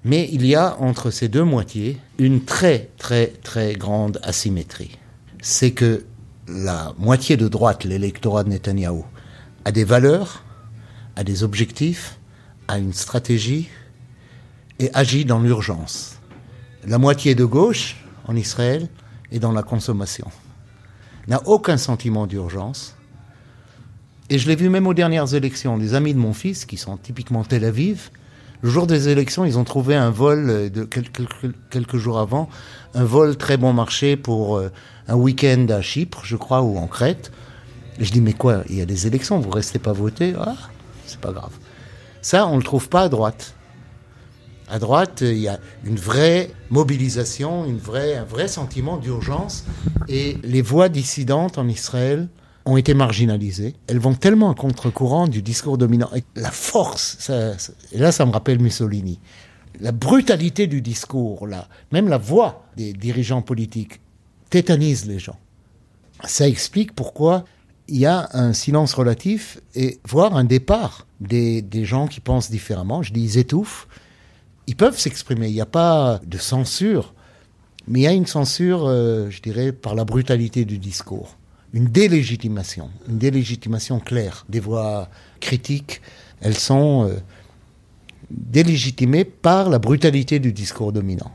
Mais 0.05 0.29
il 0.33 0.45
y 0.45 0.55
a 0.55 0.77
entre 0.81 1.11
ces 1.11 1.29
deux 1.29 1.45
moitiés 1.45 1.99
une 2.19 2.45
très 2.45 2.91
très 2.99 3.29
très 3.29 3.75
grande 3.75 4.21
asymétrie. 4.25 4.99
C'est 5.41 5.73
que 5.73 6.05
la 6.49 6.93
moitié 6.99 7.37
de 7.37 7.47
droite, 7.49 7.85
l'électorat 7.85 8.43
de 8.45 8.49
Netanyahou, 8.49 9.05
a 9.65 9.71
des 9.71 9.85
valeurs, 9.85 10.45
a 11.17 11.25
des 11.25 11.43
objectifs, 11.43 12.19
a 12.69 12.79
une 12.79 12.93
stratégie 12.93 13.69
et 14.79 14.91
agit 14.95 15.25
dans 15.25 15.41
l'urgence. 15.41 16.19
La 16.87 16.99
moitié 16.99 17.35
de 17.35 17.45
gauche, 17.45 17.97
en 18.27 18.37
Israël, 18.37 18.89
est 19.31 19.39
dans 19.39 19.53
la 19.53 19.63
consommation. 19.63 20.29
N'a 21.29 21.41
aucun 21.47 21.77
sentiment 21.77 22.27
d'urgence. 22.27 22.97
Et 24.31 24.39
je 24.39 24.49
l'ai 24.49 24.57
vu 24.57 24.69
même 24.69 24.87
aux 24.87 24.95
dernières 24.95 25.35
élections. 25.35 25.77
Les 25.77 25.95
amis 25.95 26.15
de 26.15 26.19
mon 26.19 26.33
fils, 26.33 26.65
qui 26.65 26.77
sont 26.77 26.97
typiquement 26.97 27.45
Tel 27.45 27.65
Aviv, 27.65 28.11
le 28.63 28.71
jour 28.71 28.87
des 28.87 29.09
élections, 29.09 29.45
ils 29.45 29.59
ont 29.59 29.65
trouvé 29.65 29.97
un 29.97 30.11
vol 30.11 30.71
quelques 31.71 31.97
jours 31.97 32.19
avant, 32.19 32.49
un 32.95 33.05
vol 33.05 33.37
très 33.37 33.57
bon 33.57 33.73
marché 33.73 34.17
pour 34.17 34.57
euh, 34.57 34.71
un 35.09 35.17
week-end 35.17 35.67
à 35.69 35.83
Chypre, 35.83 36.23
je 36.25 36.37
crois, 36.37 36.63
ou 36.63 36.79
en 36.79 36.87
Crète. 36.87 37.33
Et 37.99 38.05
je 38.05 38.13
dis, 38.13 38.21
mais 38.21 38.33
quoi, 38.33 38.63
il 38.69 38.77
y 38.77 38.81
a 38.81 38.87
des 38.87 39.07
élections, 39.07 39.39
vous 39.41 39.51
restez 39.51 39.81
pas 39.81 39.93
voter? 39.93 40.35
Ah, 40.39 40.55
c'est 41.13 41.21
pas 41.21 41.33
grave. 41.33 41.53
Ça, 42.21 42.47
on 42.47 42.57
le 42.57 42.63
trouve 42.63 42.89
pas 42.89 43.03
à 43.03 43.09
droite. 43.09 43.55
À 44.69 44.79
droite, 44.79 45.21
il 45.21 45.39
y 45.39 45.49
a 45.49 45.59
une 45.85 45.97
vraie 45.97 46.51
mobilisation, 46.71 47.67
une 47.67 47.79
vraie, 47.79 48.17
un 48.17 48.25
vrai 48.25 48.49
sentiment 48.49 48.97
d'urgence. 48.97 49.65
Et 50.09 50.39
les 50.43 50.63
voix 50.63 50.89
dissidentes 50.89 51.59
en 51.59 51.69
Israël 51.69 52.29
ont 52.65 52.77
été 52.77 52.95
marginalisées. 52.95 53.75
Elles 53.87 53.99
vont 53.99 54.15
tellement 54.15 54.51
à 54.51 54.55
contre-courant 54.55 55.29
du 55.29 55.43
discours 55.43 55.79
dominant. 55.79 56.09
Et 56.15 56.25
la 56.37 56.51
force, 56.51 57.17
ça, 57.19 57.53
et 57.93 57.99
là, 57.99 58.13
ça 58.13 58.25
me 58.25 58.31
rappelle 58.31 58.61
Mussolini. 58.61 59.21
La 59.81 59.93
brutalité 59.93 60.67
du 60.67 60.81
discours, 60.81 61.47
là, 61.47 61.69
même 61.91 62.09
la 62.09 62.19
voix 62.19 62.67
des 62.77 62.93
dirigeants 62.93 63.43
politiques 63.43 64.01
tétanise 64.49 65.07
les 65.07 65.19
gens. 65.19 65.39
Ça 66.25 66.47
explique 66.47 66.95
pourquoi 66.95 67.45
il 67.93 67.99
y 67.99 68.07
a 68.07 68.31
un 68.33 68.55
silence 68.55 68.95
relatif 68.95 69.61
et 69.75 70.01
voire 70.09 70.35
un 70.35 70.45
départ 70.45 71.07
des, 71.21 71.63
gens 71.85 72.07
qui 72.07 72.21
pensent 72.21 72.51
différemment. 72.51 73.03
Je 73.03 73.13
dis 73.13 73.23
ils 73.23 73.39
étouffent. 73.39 73.87
Ils 74.67 74.77
peuvent 74.77 74.99
s'exprimer. 74.99 75.49
Il 75.49 75.53
n'y 75.53 75.61
a 75.61 75.67
pas 75.67 76.19
de 76.27 76.39
censure, 76.39 77.13
mais 77.87 78.01
il 78.01 78.03
y 78.05 78.07
a 78.07 78.13
une 78.13 78.27
censure, 78.27 78.87
euh, 78.87 79.29
je 79.29 79.43
dirais, 79.43 79.73
par 79.73 79.95
la 79.95 80.07
brutalité 80.07 80.65
du 80.65 80.79
discours. 80.79 81.37
Une 81.75 81.85
délégitimation, 81.85 82.89
une 83.09 83.19
délégitimation 83.19 84.01
claire 84.01 84.47
des 84.49 84.61
voix 84.61 85.11
critiques. 85.41 86.01
Elles 86.41 86.57
sont 86.57 87.07
euh, 87.07 87.17
délégitimées 88.31 89.27
par 89.27 89.69
la 89.69 89.79
brutalité 89.79 90.39
du 90.39 90.55
discours 90.55 90.93
dominant. 90.93 91.33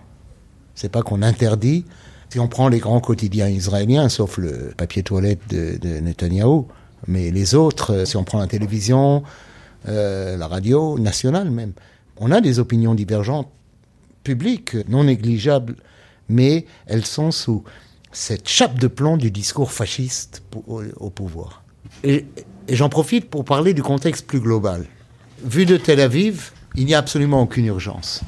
C'est 0.73 0.91
pas 0.91 1.03
qu'on 1.03 1.21
interdit, 1.21 1.85
si 2.29 2.39
on 2.39 2.47
prend 2.47 2.67
les 2.67 2.79
grands 2.79 2.99
quotidiens 2.99 3.47
israéliens, 3.47 4.09
sauf 4.09 4.37
le 4.37 4.73
papier 4.75 5.03
toilette 5.03 5.41
de, 5.49 5.99
Netanyahou, 5.99 6.67
mais 7.07 7.31
les 7.31 7.55
autres, 7.55 7.93
euh, 7.93 8.05
si 8.05 8.17
on 8.17 8.23
prend 8.23 8.39
la 8.39 8.47
télévision, 8.47 9.23
euh, 9.87 10.35
la 10.35 10.47
radio 10.47 10.97
nationale 10.97 11.49
même, 11.49 11.73
on 12.17 12.31
a 12.31 12.41
des 12.41 12.59
opinions 12.59 12.95
divergentes 12.95 13.49
publiques, 14.23 14.75
non 14.89 15.05
négligeables, 15.05 15.75
mais 16.27 16.65
elles 16.87 17.05
sont 17.05 17.31
sous 17.31 17.63
cette 18.11 18.49
chape 18.49 18.79
de 18.79 18.87
plomb 18.87 19.15
du 19.15 19.31
discours 19.31 19.71
fasciste 19.71 20.41
au, 20.67 21.09
pouvoir. 21.09 21.63
Et 22.03 22.25
j'en 22.69 22.89
profite 22.89 23.29
pour 23.29 23.45
parler 23.45 23.73
du 23.73 23.83
contexte 23.83 24.25
plus 24.25 24.39
global. 24.39 24.85
Vu 25.43 25.65
de 25.65 25.77
Tel 25.77 26.01
Aviv, 26.01 26.51
il 26.75 26.85
n'y 26.85 26.95
a 26.95 26.97
absolument 26.97 27.41
aucune 27.41 27.65
urgence. 27.67 28.21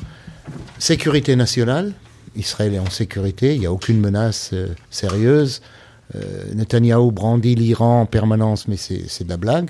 Sécurité 0.78 1.36
nationale, 1.36 1.94
Israël 2.40 2.74
est 2.74 2.80
en 2.80 2.90
sécurité, 2.90 3.54
il 3.54 3.60
n'y 3.60 3.66
a 3.66 3.72
aucune 3.72 4.00
menace 4.00 4.52
euh, 4.54 4.70
sérieuse. 4.90 5.62
Euh, 6.16 6.54
Netanyahou 6.56 7.12
brandit 7.12 7.56
l'Iran 7.56 8.02
en 8.02 8.06
permanence, 8.06 8.68
mais 8.68 8.78
c'est 8.78 9.24
de 9.24 9.30
la 9.30 9.38
blague. 9.38 9.70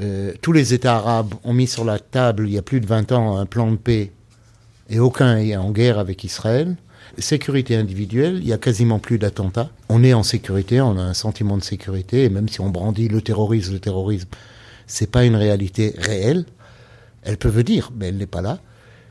Euh, 0.00 0.32
tous 0.42 0.52
les 0.52 0.74
États 0.74 0.96
arabes 0.96 1.34
ont 1.44 1.52
mis 1.52 1.66
sur 1.66 1.84
la 1.84 1.98
table, 1.98 2.46
il 2.46 2.54
y 2.54 2.58
a 2.58 2.62
plus 2.62 2.80
de 2.80 2.86
20 2.86 3.12
ans, 3.12 3.36
un 3.36 3.46
plan 3.46 3.70
de 3.70 3.76
paix, 3.76 4.12
et 4.90 4.98
aucun 4.98 5.38
est 5.38 5.56
en 5.56 5.70
guerre 5.70 5.98
avec 5.98 6.24
Israël. 6.24 6.76
Sécurité 7.18 7.76
individuelle, 7.76 8.38
il 8.42 8.48
y 8.48 8.52
a 8.52 8.58
quasiment 8.58 8.98
plus 8.98 9.18
d'attentats. 9.18 9.70
On 9.88 10.02
est 10.02 10.14
en 10.14 10.24
sécurité, 10.24 10.80
on 10.80 10.98
a 10.98 11.02
un 11.02 11.14
sentiment 11.14 11.56
de 11.56 11.62
sécurité, 11.62 12.24
et 12.24 12.28
même 12.28 12.48
si 12.48 12.60
on 12.60 12.70
brandit 12.70 13.08
le 13.08 13.20
terrorisme, 13.20 13.72
le 13.72 13.78
terrorisme, 13.78 14.28
c'est 14.86 15.10
pas 15.10 15.24
une 15.24 15.36
réalité 15.36 15.94
réelle. 15.96 16.44
Elle 17.22 17.38
peut 17.38 17.48
venir, 17.48 17.90
mais 17.96 18.08
elle 18.08 18.16
n'est 18.16 18.26
pas 18.26 18.42
là. 18.42 18.58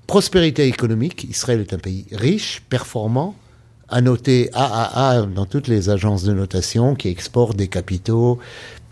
Prospérité 0.08 0.68
économique, 0.68 1.24
Israël 1.30 1.62
est 1.62 1.74
un 1.74 1.78
pays 1.78 2.06
riche, 2.12 2.62
performant, 2.70 3.36
noter 4.02 4.50
AAA 4.54 5.28
dans 5.28 5.46
toutes 5.46 5.68
les 5.68 5.90
agences 5.90 6.24
de 6.24 6.34
notation 6.34 6.96
qui 6.96 7.10
exportent 7.10 7.56
des 7.56 7.68
capitaux, 7.68 8.40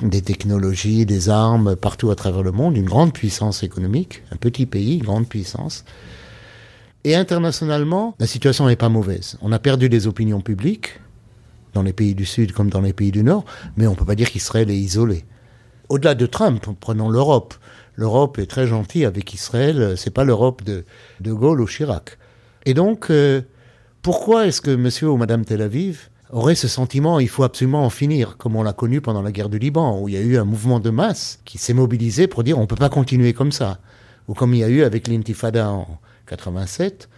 des 0.02 0.22
technologies, 0.22 1.06
des 1.06 1.30
armes 1.30 1.76
partout 1.76 2.12
à 2.12 2.16
travers 2.16 2.44
le 2.44 2.52
monde, 2.52 2.78
une 2.78 2.86
grande 2.86 3.14
puissance 3.14 3.64
économique, 3.64 4.24
un 4.32 4.36
petit 4.36 4.66
pays, 4.66 5.00
grande 5.00 5.28
puissance. 5.28 5.86
Et 7.04 7.16
internationalement, 7.16 8.16
la 8.20 8.28
situation 8.28 8.68
n'est 8.68 8.76
pas 8.76 8.90
mauvaise. 8.90 9.38
On 9.42 9.52
a 9.52 9.60
perdu 9.60 9.90
des 9.90 10.08
opinions 10.08 10.42
publiques, 10.42 11.00
dans 11.74 11.84
les 11.84 11.94
pays 11.94 12.16
du 12.16 12.26
Sud 12.26 12.52
comme 12.52 12.70
dans 12.70 12.82
les 12.82 12.94
pays 12.94 13.12
du 13.12 13.24
Nord, 13.24 13.46
mais 13.78 13.88
on 13.88 13.92
ne 13.92 13.96
peut 13.96 14.06
pas 14.06 14.16
dire 14.16 14.30
qu'Israël 14.30 14.70
est 14.70 14.78
isolé. 14.78 15.26
Au-delà 15.90 16.16
de 16.16 16.26
Trump, 16.26 16.66
prenons 16.80 17.10
l'Europe. 17.10 17.54
L'Europe 17.96 18.40
est 18.40 18.46
très 18.46 18.68
gentille 18.68 19.06
avec 19.06 19.34
Israël, 19.34 19.96
c'est 19.98 20.12
pas 20.12 20.24
l'Europe 20.24 20.64
de 20.64 20.86
De 21.20 21.34
Gaulle 21.34 21.62
ou 21.62 21.66
Chirac. 21.66 22.18
Et 22.66 22.74
donc, 22.74 23.10
euh, 23.10 23.42
pourquoi 24.02 24.48
est-ce 24.48 24.62
que 24.62 24.76
monsieur 24.76 25.10
ou 25.10 25.18
madame 25.18 25.46
Tel 25.46 25.62
Aviv 25.62 26.10
aurait 26.32 26.56
ce 26.56 26.68
sentiment 26.68 27.20
il 27.20 27.28
faut 27.28 27.44
absolument 27.44 27.84
en 27.86 27.90
finir, 27.90 28.38
comme 28.38 28.56
on 28.56 28.64
l'a 28.64 28.74
connu 28.74 29.02
pendant 29.02 29.22
la 29.22 29.32
guerre 29.32 29.50
du 29.50 29.60
Liban, 29.60 30.00
où 30.00 30.08
il 30.08 30.16
y 30.16 30.18
a 30.18 30.22
eu 30.22 30.38
un 30.38 30.46
mouvement 30.46 30.80
de 30.80 30.90
masse 30.90 31.40
qui 31.46 31.58
s'est 31.58 31.74
mobilisé 31.74 32.28
pour 32.28 32.44
dire 32.44 32.58
on 32.58 32.68
peut 32.68 32.76
pas 32.76 32.90
continuer 32.90 33.34
comme 33.34 33.52
ça, 33.52 33.80
ou 34.28 34.34
comme 34.34 34.54
il 34.54 34.60
y 34.60 34.64
a 34.64 34.70
eu 34.70 34.84
avec 34.84 35.08
l'intifada 35.08 35.70
en 35.70 36.00
87, 36.28 37.10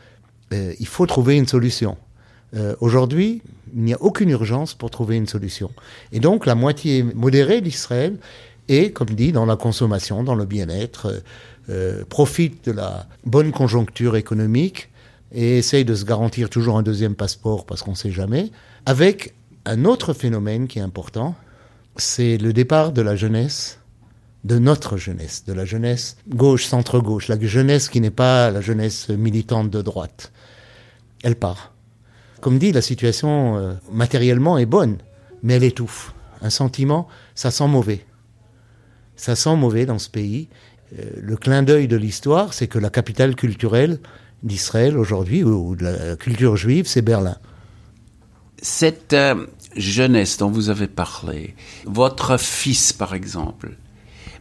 euh, 0.53 0.73
il 0.79 0.87
faut 0.87 1.05
trouver 1.05 1.37
une 1.37 1.47
solution. 1.47 1.97
Euh, 2.55 2.75
Aujourd'hui, 2.81 3.41
il 3.75 3.83
n'y 3.83 3.93
a 3.93 4.01
aucune 4.01 4.29
urgence 4.29 4.73
pour 4.73 4.89
trouver 4.91 5.15
une 5.17 5.27
solution. 5.27 5.71
Et 6.11 6.19
donc 6.19 6.45
la 6.45 6.55
moitié 6.55 7.03
modérée 7.03 7.61
d'Israël 7.61 8.17
est, 8.69 8.91
comme 8.91 9.09
dit, 9.09 9.31
dans 9.31 9.45
la 9.45 9.55
consommation, 9.55 10.23
dans 10.23 10.35
le 10.35 10.45
bien-être, 10.45 11.23
euh, 11.69 12.03
profite 12.05 12.65
de 12.65 12.71
la 12.71 13.07
bonne 13.25 13.51
conjoncture 13.51 14.15
économique 14.15 14.89
et 15.31 15.57
essaye 15.57 15.85
de 15.85 15.95
se 15.95 16.05
garantir 16.05 16.49
toujours 16.49 16.77
un 16.77 16.83
deuxième 16.83 17.15
passeport 17.15 17.65
parce 17.65 17.81
qu'on 17.81 17.91
ne 17.91 17.95
sait 17.95 18.11
jamais, 18.11 18.51
avec 18.85 19.33
un 19.65 19.85
autre 19.85 20.13
phénomène 20.13 20.67
qui 20.67 20.79
est 20.79 20.83
important, 20.83 21.35
c'est 21.95 22.37
le 22.37 22.53
départ 22.53 22.91
de 22.91 23.01
la 23.01 23.15
jeunesse, 23.15 23.79
de 24.43 24.59
notre 24.59 24.97
jeunesse, 24.97 25.45
de 25.45 25.53
la 25.53 25.63
jeunesse 25.63 26.17
gauche, 26.27 26.65
centre-gauche, 26.65 27.29
la 27.29 27.39
jeunesse 27.39 27.87
qui 27.87 28.01
n'est 28.01 28.11
pas 28.11 28.51
la 28.51 28.61
jeunesse 28.61 29.09
militante 29.09 29.69
de 29.69 29.81
droite. 29.81 30.31
Elle 31.23 31.35
part. 31.35 31.73
Comme 32.41 32.59
dit, 32.59 32.73
la 32.73 32.81
situation 32.81 33.57
euh, 33.57 33.73
matériellement 33.91 34.57
est 34.57 34.65
bonne, 34.65 34.97
mais 35.43 35.53
elle 35.53 35.63
étouffe. 35.63 36.13
Un 36.41 36.49
sentiment, 36.49 37.07
ça 37.35 37.51
sent 37.51 37.67
mauvais. 37.67 38.05
Ça 39.15 39.35
sent 39.35 39.55
mauvais 39.55 39.85
dans 39.85 39.99
ce 39.99 40.09
pays. 40.09 40.47
Euh, 40.99 41.03
le 41.21 41.35
clin 41.37 41.63
d'œil 41.63 41.87
de 41.87 41.97
l'histoire, 41.97 42.53
c'est 42.53 42.67
que 42.67 42.79
la 42.79 42.89
capitale 42.89 43.35
culturelle 43.35 43.99
d'Israël 44.43 44.97
aujourd'hui, 44.97 45.43
ou 45.43 45.75
de 45.75 45.83
la 45.83 46.15
culture 46.17 46.57
juive, 46.57 46.85
c'est 46.87 47.01
Berlin. 47.01 47.37
Cette 48.61 49.13
euh, 49.13 49.45
jeunesse 49.75 50.37
dont 50.37 50.49
vous 50.49 50.69
avez 50.69 50.87
parlé, 50.87 51.55
votre 51.85 52.37
fils 52.37 52.93
par 52.93 53.13
exemple, 53.13 53.77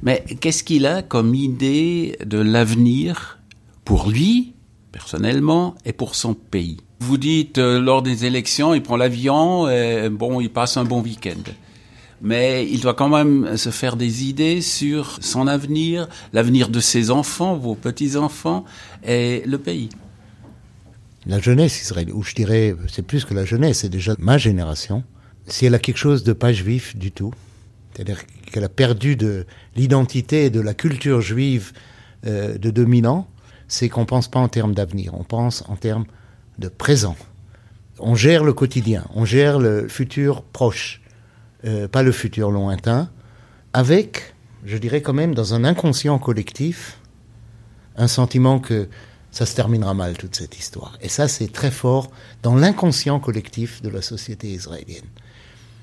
mais 0.02 0.24
qu'est-ce 0.40 0.64
qu'il 0.64 0.86
a 0.86 1.02
comme 1.02 1.34
idée 1.34 2.18
de 2.24 2.38
l'avenir 2.38 3.38
pour 3.84 4.10
lui, 4.10 4.54
personnellement, 4.90 5.76
et 5.84 5.92
pour 5.92 6.16
son 6.16 6.34
pays? 6.34 6.78
Vous 7.00 7.18
dites, 7.18 7.58
euh, 7.58 7.80
lors 7.80 8.02
des 8.02 8.24
élections, 8.24 8.74
il 8.74 8.82
prend 8.82 8.96
l'avion, 8.96 9.68
et 9.68 10.08
bon, 10.08 10.40
il 10.40 10.50
passe 10.50 10.76
un 10.76 10.84
bon 10.84 11.02
week-end. 11.02 11.42
Mais 12.22 12.66
il 12.68 12.80
doit 12.80 12.94
quand 12.94 13.08
même 13.08 13.56
se 13.56 13.70
faire 13.70 13.96
des 13.96 14.24
idées 14.24 14.62
sur 14.62 15.18
son 15.20 15.48
avenir, 15.48 16.08
l'avenir 16.32 16.68
de 16.68 16.78
ses 16.80 17.10
enfants, 17.10 17.56
vos 17.56 17.74
petits-enfants, 17.74 18.64
et 19.04 19.42
le 19.44 19.58
pays. 19.58 19.90
La 21.26 21.40
jeunesse 21.40 21.80
israélienne, 21.82 22.16
ou 22.16 22.22
je 22.22 22.34
dirais, 22.34 22.74
c'est 22.88 23.02
plus 23.06 23.24
que 23.24 23.34
la 23.34 23.44
jeunesse, 23.44 23.80
c'est 23.80 23.88
déjà 23.88 24.14
ma 24.18 24.38
génération. 24.38 25.04
Si 25.46 25.66
elle 25.66 25.74
a 25.74 25.78
quelque 25.78 25.96
chose 25.98 26.22
de 26.24 26.32
pas 26.32 26.52
juif 26.52 26.96
du 26.96 27.12
tout, 27.12 27.32
c'est-à-dire 27.92 28.22
qu'elle 28.50 28.64
a 28.64 28.68
perdu 28.68 29.16
de 29.16 29.46
l'identité 29.76 30.46
et 30.46 30.50
de 30.50 30.60
la 30.60 30.74
culture 30.74 31.20
juive 31.20 31.72
euh, 32.26 32.56
de 32.56 32.70
2000 32.70 33.06
ans, 33.06 33.28
c'est 33.68 33.88
qu'on 33.88 34.04
pense 34.04 34.28
pas 34.28 34.40
en 34.40 34.48
termes 34.48 34.74
d'avenir, 34.74 35.14
on 35.14 35.24
pense 35.24 35.64
en 35.68 35.76
termes 35.76 36.04
de 36.58 36.68
présent. 36.68 37.16
On 37.98 38.14
gère 38.14 38.44
le 38.44 38.52
quotidien, 38.52 39.04
on 39.14 39.24
gère 39.24 39.58
le 39.58 39.88
futur 39.88 40.42
proche, 40.42 41.01
euh, 41.64 41.88
pas 41.88 42.02
le 42.02 42.12
futur 42.12 42.50
lointain, 42.50 43.10
avec, 43.72 44.34
je 44.64 44.76
dirais 44.76 45.02
quand 45.02 45.12
même, 45.12 45.34
dans 45.34 45.54
un 45.54 45.64
inconscient 45.64 46.18
collectif, 46.18 46.98
un 47.96 48.08
sentiment 48.08 48.58
que 48.58 48.88
ça 49.30 49.46
se 49.46 49.54
terminera 49.56 49.94
mal 49.94 50.16
toute 50.16 50.36
cette 50.36 50.58
histoire. 50.58 50.98
Et 51.00 51.08
ça, 51.08 51.26
c'est 51.26 51.50
très 51.50 51.70
fort 51.70 52.10
dans 52.42 52.54
l'inconscient 52.54 53.18
collectif 53.18 53.82
de 53.82 53.88
la 53.88 54.02
société 54.02 54.48
israélienne. 54.48 55.08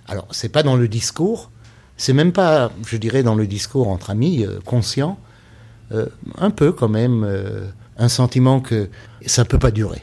Alors, 0.08 0.28
c'est 0.32 0.50
pas 0.50 0.64
dans 0.64 0.76
le 0.76 0.88
discours, 0.88 1.52
c'est 1.98 2.14
même 2.14 2.32
pas, 2.32 2.72
je 2.88 2.98
dirais, 2.98 3.24
dans 3.24 3.36
le 3.36 3.46
discours 3.48 3.90
entre 3.90 4.12
amis 4.12 4.46
euh, 4.46 4.60
conscients, 4.64 5.20
euh, 5.92 6.06
un 6.38 6.52
peu 6.52 6.72
quand 6.72 6.88
même 6.88 7.24
euh, 7.24 7.68
un 7.98 8.08
sentiment 8.08 8.62
que 8.62 8.90
ça 9.26 9.44
peut 9.46 9.60
pas 9.60 9.72
durer. 9.72 10.02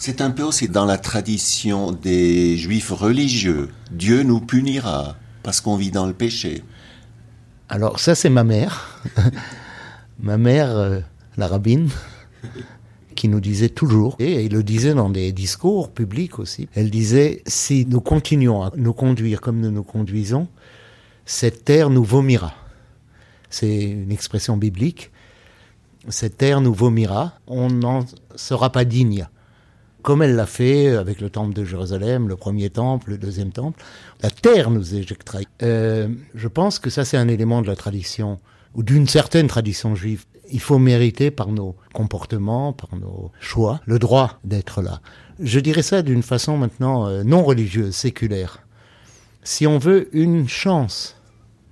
C'est 0.00 0.20
un 0.20 0.30
peu 0.30 0.44
aussi 0.44 0.68
dans 0.68 0.84
la 0.84 0.96
tradition 0.96 1.90
des 1.90 2.56
juifs 2.56 2.92
religieux. 2.92 3.68
Dieu 3.90 4.22
nous 4.22 4.38
punira 4.38 5.16
parce 5.42 5.60
qu'on 5.60 5.74
vit 5.74 5.90
dans 5.90 6.06
le 6.06 6.12
péché. 6.12 6.62
Alors 7.68 7.98
ça, 7.98 8.14
c'est 8.14 8.30
ma 8.30 8.44
mère, 8.44 9.02
ma 10.20 10.38
mère, 10.38 11.02
la 11.36 11.48
rabbine, 11.48 11.90
qui 13.16 13.26
nous 13.26 13.40
disait 13.40 13.70
toujours, 13.70 14.14
et 14.20 14.44
il 14.44 14.52
le 14.52 14.62
disait 14.62 14.94
dans 14.94 15.10
des 15.10 15.32
discours 15.32 15.90
publics 15.90 16.38
aussi, 16.38 16.68
elle 16.76 16.90
disait, 16.90 17.42
si 17.48 17.84
nous 17.84 18.00
continuons 18.00 18.62
à 18.62 18.72
nous 18.76 18.92
conduire 18.92 19.40
comme 19.40 19.58
nous 19.58 19.72
nous 19.72 19.82
conduisons, 19.82 20.46
cette 21.26 21.64
terre 21.64 21.90
nous 21.90 22.04
vomira. 22.04 22.54
C'est 23.50 23.82
une 23.82 24.12
expression 24.12 24.56
biblique. 24.56 25.10
Cette 26.08 26.38
terre 26.38 26.60
nous 26.60 26.72
vomira, 26.72 27.32
on 27.48 27.68
n'en 27.68 28.06
sera 28.36 28.70
pas 28.70 28.84
digne. 28.84 29.26
Comme 30.02 30.22
elle 30.22 30.36
l'a 30.36 30.46
fait 30.46 30.88
avec 30.88 31.20
le 31.20 31.28
temple 31.28 31.54
de 31.54 31.64
Jérusalem, 31.64 32.28
le 32.28 32.36
premier 32.36 32.70
temple, 32.70 33.10
le 33.10 33.18
deuxième 33.18 33.50
temple, 33.50 33.82
la 34.22 34.30
terre 34.30 34.70
nous 34.70 34.94
éjectera. 34.94 35.40
Euh, 35.62 36.08
je 36.34 36.48
pense 36.48 36.78
que 36.78 36.88
ça 36.88 37.04
c'est 37.04 37.16
un 37.16 37.28
élément 37.28 37.62
de 37.62 37.66
la 37.66 37.76
tradition, 37.76 38.38
ou 38.74 38.82
d'une 38.82 39.08
certaine 39.08 39.48
tradition 39.48 39.94
juive 39.94 40.24
il 40.50 40.60
faut 40.60 40.78
mériter 40.78 41.30
par 41.30 41.48
nos 41.48 41.76
comportements, 41.92 42.72
par 42.72 42.98
nos 42.98 43.30
choix, 43.40 43.80
le 43.86 43.98
droit 43.98 44.38
d'être 44.44 44.82
là. 44.82 45.00
Je 45.40 45.60
dirais 45.60 45.82
ça 45.82 46.02
d'une 46.02 46.22
façon 46.22 46.56
maintenant 46.56 47.06
euh, 47.06 47.22
non 47.22 47.44
religieuse, 47.44 47.94
séculaire. 47.94 48.60
Si 49.42 49.66
on 49.66 49.78
veut 49.78 50.08
une 50.16 50.48
chance 50.48 51.16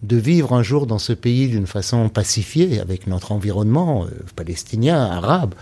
de 0.02 0.16
vivre 0.16 0.52
un 0.52 0.62
jour 0.62 0.86
dans 0.86 0.98
ce 0.98 1.12
pays 1.12 1.48
d'une 1.48 1.66
façon 1.66 2.08
pacifiée, 2.08 2.80
avec 2.80 3.06
notre 3.06 3.32
environnement 3.32 4.04
euh, 4.04 4.10
palestinien, 4.36 5.02
arabe, 5.02 5.54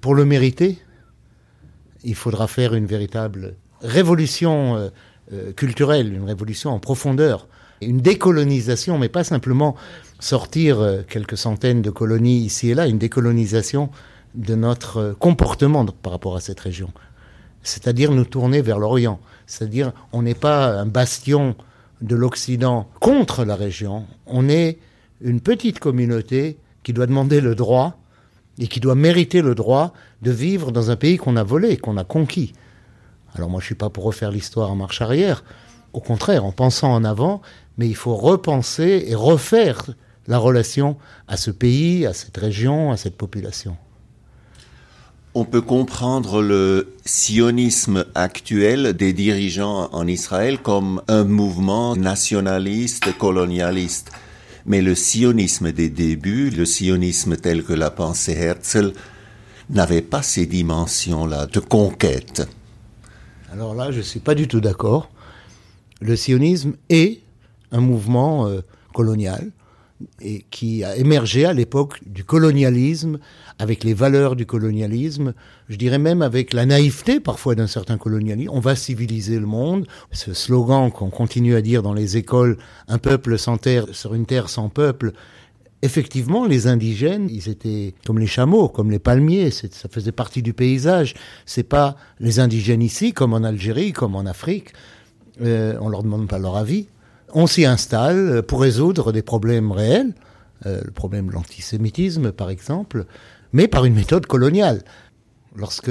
pour 0.00 0.14
le 0.14 0.24
mériter, 0.24 0.78
il 2.04 2.14
faudra 2.14 2.46
faire 2.46 2.74
une 2.74 2.86
véritable 2.86 3.56
révolution 3.80 4.90
euh, 5.32 5.52
culturelle, 5.52 6.14
une 6.14 6.24
révolution 6.24 6.70
en 6.70 6.78
profondeur, 6.78 7.48
une 7.82 8.00
décolonisation, 8.00 8.98
mais 8.98 9.08
pas 9.10 9.24
simplement 9.24 9.76
sortir 10.20 10.80
euh, 10.80 11.02
quelques 11.06 11.36
centaines 11.36 11.82
de 11.82 11.90
colonies 11.90 12.38
ici 12.38 12.70
et 12.70 12.74
là, 12.74 12.86
une 12.86 12.98
décolonisation 12.98 13.90
de 14.34 14.54
notre 14.54 14.96
euh, 14.98 15.14
comportement 15.14 15.84
par 15.84 16.12
rapport 16.12 16.36
à 16.36 16.40
cette 16.40 16.60
région. 16.60 16.90
C'est-à-dire 17.62 18.10
nous 18.12 18.24
tourner 18.24 18.62
vers 18.62 18.78
l'Orient. 18.78 19.20
C'est-à-dire 19.46 19.92
on 20.12 20.22
n'est 20.22 20.34
pas 20.34 20.80
un 20.80 20.86
bastion 20.86 21.56
de 22.00 22.16
l'Occident 22.16 22.88
contre 23.00 23.44
la 23.44 23.56
région, 23.56 24.06
on 24.26 24.48
est 24.48 24.78
une 25.20 25.40
petite 25.40 25.80
communauté 25.80 26.58
qui 26.84 26.92
doit 26.92 27.06
demander 27.06 27.40
le 27.40 27.54
droit 27.54 27.98
et 28.58 28.66
qui 28.66 28.80
doit 28.80 28.94
mériter 28.94 29.42
le 29.42 29.54
droit 29.54 29.92
de 30.22 30.30
vivre 30.30 30.72
dans 30.72 30.90
un 30.90 30.96
pays 30.96 31.16
qu'on 31.16 31.36
a 31.36 31.44
volé, 31.44 31.76
qu'on 31.76 31.96
a 31.96 32.04
conquis. 32.04 32.52
Alors 33.34 33.50
moi 33.50 33.60
je 33.60 33.66
suis 33.66 33.74
pas 33.74 33.90
pour 33.90 34.04
refaire 34.04 34.30
l'histoire 34.30 34.70
en 34.70 34.76
marche 34.76 35.00
arrière, 35.00 35.44
au 35.92 36.00
contraire, 36.00 36.44
en 36.44 36.52
pensant 36.52 36.92
en 36.92 37.04
avant, 37.04 37.40
mais 37.76 37.88
il 37.88 37.94
faut 37.94 38.14
repenser 38.14 39.04
et 39.06 39.14
refaire 39.14 39.90
la 40.26 40.38
relation 40.38 40.96
à 41.26 41.36
ce 41.36 41.50
pays, 41.50 42.06
à 42.06 42.12
cette 42.12 42.36
région, 42.36 42.92
à 42.92 42.96
cette 42.96 43.16
population. 43.16 43.76
On 45.34 45.44
peut 45.44 45.62
comprendre 45.62 46.42
le 46.42 46.94
sionisme 47.04 48.04
actuel 48.14 48.94
des 48.94 49.12
dirigeants 49.12 49.88
en 49.92 50.06
Israël 50.06 50.58
comme 50.58 51.02
un 51.06 51.24
mouvement 51.24 51.96
nationaliste, 51.96 53.16
colonialiste. 53.16 54.10
Mais 54.68 54.82
le 54.82 54.94
sionisme 54.94 55.72
des 55.72 55.88
débuts, 55.88 56.50
le 56.50 56.66
sionisme 56.66 57.36
tel 57.36 57.64
que 57.64 57.72
l'a 57.72 57.90
pensé 57.90 58.32
Herzl, 58.32 58.92
n'avait 59.70 60.02
pas 60.02 60.22
ces 60.22 60.44
dimensions-là 60.44 61.46
de 61.46 61.58
conquête. 61.58 62.46
Alors 63.50 63.74
là, 63.74 63.90
je 63.90 63.98
ne 63.98 64.02
suis 64.02 64.20
pas 64.20 64.34
du 64.34 64.46
tout 64.46 64.60
d'accord. 64.60 65.10
Le 66.02 66.14
sionisme 66.16 66.74
est 66.90 67.22
un 67.72 67.80
mouvement 67.80 68.46
euh, 68.46 68.60
colonial 68.92 69.50
et 70.20 70.44
qui 70.50 70.84
a 70.84 70.96
émergé 70.96 71.44
à 71.44 71.52
l'époque 71.52 72.00
du 72.06 72.24
colonialisme, 72.24 73.18
avec 73.58 73.84
les 73.84 73.94
valeurs 73.94 74.36
du 74.36 74.46
colonialisme, 74.46 75.34
je 75.68 75.76
dirais 75.76 75.98
même 75.98 76.22
avec 76.22 76.52
la 76.52 76.66
naïveté 76.66 77.20
parfois 77.20 77.54
d'un 77.54 77.66
certain 77.66 77.98
colonialisme. 77.98 78.50
On 78.52 78.60
va 78.60 78.76
civiliser 78.76 79.38
le 79.38 79.46
monde. 79.46 79.86
Ce 80.12 80.32
slogan 80.34 80.90
qu'on 80.90 81.10
continue 81.10 81.56
à 81.56 81.62
dire 81.62 81.82
dans 81.82 81.94
les 81.94 82.16
écoles, 82.16 82.58
un 82.86 82.98
peuple 82.98 83.38
sans 83.38 83.56
terre 83.56 83.86
sur 83.92 84.14
une 84.14 84.26
terre 84.26 84.48
sans 84.48 84.68
peuple, 84.68 85.12
effectivement, 85.82 86.46
les 86.46 86.66
indigènes, 86.66 87.28
ils 87.30 87.48
étaient 87.48 87.94
comme 88.06 88.18
les 88.18 88.26
chameaux, 88.26 88.68
comme 88.68 88.90
les 88.90 88.98
palmiers, 88.98 89.50
ça 89.50 89.88
faisait 89.90 90.12
partie 90.12 90.42
du 90.42 90.52
paysage. 90.52 91.14
C'est 91.46 91.64
pas 91.64 91.96
les 92.20 92.40
indigènes 92.40 92.82
ici, 92.82 93.12
comme 93.12 93.32
en 93.32 93.42
Algérie, 93.42 93.92
comme 93.92 94.14
en 94.14 94.26
Afrique. 94.26 94.72
Euh, 95.40 95.76
on 95.80 95.88
leur 95.88 96.02
demande 96.02 96.28
pas 96.28 96.38
leur 96.38 96.56
avis 96.56 96.88
on 97.32 97.46
s'y 97.46 97.64
installe 97.64 98.42
pour 98.42 98.60
résoudre 98.60 99.12
des 99.12 99.22
problèmes 99.22 99.72
réels, 99.72 100.14
euh, 100.66 100.80
le 100.84 100.90
problème 100.90 101.28
de 101.28 101.32
l'antisémitisme 101.32 102.32
par 102.32 102.50
exemple, 102.50 103.06
mais 103.52 103.68
par 103.68 103.84
une 103.84 103.94
méthode 103.94 104.26
coloniale. 104.26 104.82
Lorsque 105.56 105.90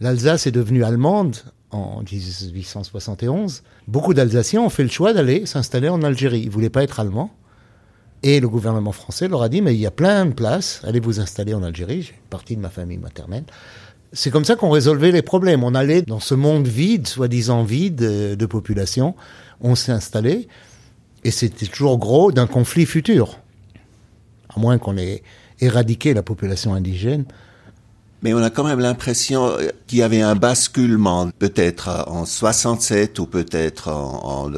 l'Alsace 0.00 0.46
est 0.46 0.52
devenue 0.52 0.84
allemande 0.84 1.36
en 1.70 2.02
1871, 2.02 3.62
beaucoup 3.86 4.14
d'Alsaciens 4.14 4.62
ont 4.62 4.68
fait 4.70 4.82
le 4.82 4.88
choix 4.88 5.12
d'aller 5.12 5.46
s'installer 5.46 5.88
en 5.88 6.02
Algérie. 6.02 6.40
Ils 6.40 6.46
ne 6.46 6.52
voulaient 6.52 6.70
pas 6.70 6.82
être 6.82 7.00
allemands. 7.00 7.30
Et 8.22 8.40
le 8.40 8.48
gouvernement 8.48 8.92
français 8.92 9.28
leur 9.28 9.42
a 9.42 9.48
dit, 9.48 9.62
mais 9.62 9.74
il 9.74 9.80
y 9.80 9.86
a 9.86 9.92
plein 9.92 10.26
de 10.26 10.32
places, 10.32 10.80
allez 10.84 10.98
vous 10.98 11.20
installer 11.20 11.54
en 11.54 11.62
Algérie, 11.62 12.02
j'ai 12.02 12.14
une 12.14 12.28
partie 12.30 12.56
de 12.56 12.60
ma 12.60 12.68
famille 12.68 12.98
maternelle. 12.98 13.44
C'est 14.12 14.30
comme 14.30 14.44
ça 14.44 14.56
qu'on 14.56 14.70
résolvait 14.70 15.12
les 15.12 15.22
problèmes. 15.22 15.62
On 15.62 15.74
allait 15.74 16.02
dans 16.02 16.18
ce 16.18 16.34
monde 16.34 16.66
vide, 16.66 17.06
soi-disant 17.06 17.62
vide 17.62 18.02
euh, 18.02 18.36
de 18.36 18.46
population, 18.46 19.14
on 19.60 19.74
s'est 19.74 19.92
installé. 19.92 20.48
Et 21.24 21.30
c'était 21.30 21.66
toujours 21.66 21.98
gros 21.98 22.32
d'un 22.32 22.46
conflit 22.46 22.86
futur. 22.86 23.38
À 24.54 24.60
moins 24.60 24.78
qu'on 24.78 24.96
ait 24.96 25.22
éradiqué 25.60 26.14
la 26.14 26.22
population 26.22 26.74
indigène. 26.74 27.24
Mais 28.22 28.34
on 28.34 28.38
a 28.38 28.50
quand 28.50 28.64
même 28.64 28.80
l'impression 28.80 29.52
qu'il 29.86 29.98
y 29.98 30.02
avait 30.02 30.22
un 30.22 30.34
basculement, 30.34 31.30
peut-être 31.38 32.04
en 32.08 32.24
67 32.24 33.20
ou 33.20 33.26
peut-être 33.26 33.92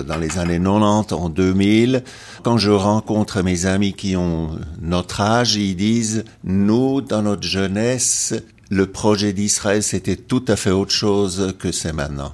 dans 0.07 0.17
les 0.17 0.39
années 0.39 0.59
90, 0.59 1.13
en 1.13 1.29
2000. 1.29 2.03
Quand 2.43 2.57
je 2.57 2.71
rencontre 2.71 3.43
mes 3.43 3.67
amis 3.67 3.93
qui 3.93 4.17
ont 4.17 4.59
notre 4.81 5.21
âge, 5.21 5.57
ils 5.57 5.77
disent, 5.77 6.25
nous, 6.43 7.03
dans 7.03 7.21
notre 7.21 7.43
jeunesse, 7.43 8.33
le 8.71 8.87
projet 8.87 9.35
d'Israël, 9.35 9.83
c'était 9.83 10.17
tout 10.17 10.45
à 10.49 10.57
fait 10.57 10.71
autre 10.71 10.93
chose 10.93 11.55
que 11.59 11.71
c'est 11.71 11.93
maintenant. 11.93 12.33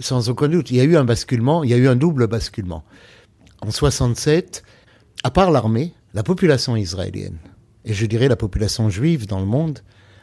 Sans 0.00 0.28
aucun 0.28 0.48
doute, 0.48 0.70
il 0.70 0.76
y 0.76 0.80
a 0.80 0.84
eu 0.84 0.98
un 0.98 1.04
basculement, 1.04 1.64
il 1.64 1.70
y 1.70 1.74
a 1.74 1.78
eu 1.78 1.88
un 1.88 1.96
double 1.96 2.26
basculement 2.26 2.84
en 3.66 3.70
67, 3.72 4.62
à 5.24 5.30
part 5.30 5.50
l'armée, 5.50 5.92
la 6.14 6.22
population 6.22 6.76
israélienne, 6.76 7.38
et 7.84 7.94
je 7.94 8.06
dirais 8.06 8.28
la 8.28 8.36
population 8.36 8.88
juive 8.90 9.26
dans 9.26 9.40
le 9.40 9.46
monde, 9.46 9.80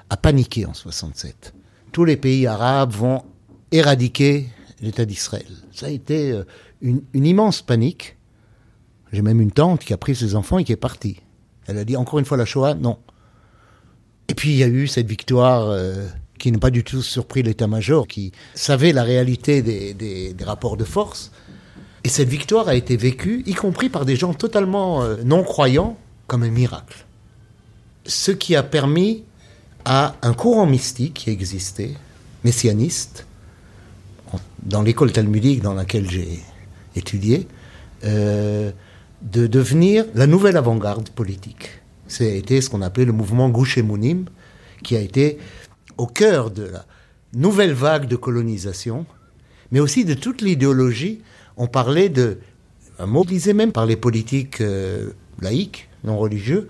a 0.09 0.15
paniqué 0.15 0.65
en 0.65 0.73
67. 0.73 1.53
Tous 1.91 2.05
les 2.05 2.15
pays 2.15 2.47
arabes 2.47 2.93
vont 2.93 3.23
éradiquer 3.71 4.47
l'État 4.81 5.05
d'Israël. 5.05 5.51
Ça 5.73 5.87
a 5.87 5.89
été 5.89 6.31
euh, 6.31 6.43
une, 6.81 7.03
immense 7.13 7.61
panique. 7.61 8.17
J'ai 9.11 9.21
même 9.21 9.41
une 9.41 9.51
tante 9.51 9.81
qui 9.81 9.93
a 9.93 9.97
pris 9.97 10.15
ses 10.15 10.35
enfants 10.35 10.59
et 10.59 10.63
qui 10.63 10.71
est 10.71 10.77
partie. 10.77 11.17
Elle 11.67 11.77
a 11.77 11.85
dit 11.85 11.97
encore 11.97 12.19
une 12.19 12.25
fois 12.25 12.37
la 12.37 12.45
Shoah, 12.45 12.75
non. 12.75 12.97
Et 14.29 14.35
puis 14.35 14.51
il 14.51 14.57
y 14.57 14.63
a 14.63 14.67
eu 14.67 14.87
cette 14.87 15.07
victoire 15.07 15.67
euh, 15.67 16.07
qui 16.39 16.51
n'a 16.51 16.59
pas 16.59 16.71
du 16.71 16.83
tout 16.83 17.01
surpris 17.01 17.43
l'état-major, 17.43 18.07
qui 18.07 18.31
savait 18.53 18.93
la 18.93 19.03
réalité 19.03 19.61
des 19.61 20.35
rapports 20.45 20.77
de 20.77 20.85
force, 20.85 21.31
et 22.03 22.09
cette 22.09 22.27
victoire 22.27 22.67
a 22.67 22.75
été 22.75 22.97
vécue, 22.97 23.43
y 23.45 23.53
compris 23.53 23.89
par 23.89 24.05
des 24.05 24.15
gens 24.15 24.33
totalement 24.33 25.03
euh, 25.03 25.17
non-croyants, 25.23 25.97
comme 26.27 26.43
un 26.43 26.49
miracle. 26.49 27.05
Ce 28.05 28.31
qui 28.31 28.55
a 28.55 28.63
permis 28.63 29.23
à 29.85 30.15
un 30.21 30.33
courant 30.33 30.65
mystique 30.65 31.13
qui 31.13 31.29
existait, 31.29 31.91
messianiste, 32.43 33.25
dans 34.63 34.81
l'école 34.81 35.11
talmudique 35.11 35.61
dans 35.61 35.73
laquelle 35.73 36.09
j'ai 36.09 36.39
étudié, 36.95 37.47
euh, 38.03 38.71
de 39.21 39.47
devenir 39.47 40.05
la 40.15 40.27
nouvelle 40.27 40.57
avant-garde 40.57 41.09
politique. 41.09 41.81
C'était 42.07 42.59
ce 42.59 42.69
qu'on 42.69 42.81
appelait 42.81 43.05
le 43.05 43.13
mouvement 43.13 43.49
Gouche 43.49 43.77
Mounim, 43.77 44.25
qui 44.83 44.97
a 44.97 44.99
été 44.99 45.37
au 45.97 46.07
cœur 46.07 46.51
de 46.51 46.63
la 46.63 46.85
nouvelle 47.33 47.73
vague 47.73 48.07
de 48.07 48.17
colonisation, 48.17 49.05
mais 49.71 49.79
aussi 49.79 50.03
de 50.03 50.13
toute 50.13 50.41
l'idéologie 50.41 51.21
on 51.57 51.67
parlait 51.67 52.09
de, 52.09 52.39
un 52.99 53.05
mot 53.05 53.25
disait 53.25 53.53
même 53.53 53.71
par 53.71 53.85
les 53.85 53.95
politiques 53.95 54.61
euh, 54.61 55.11
laïques, 55.41 55.89
non 56.03 56.17
religieux, 56.17 56.69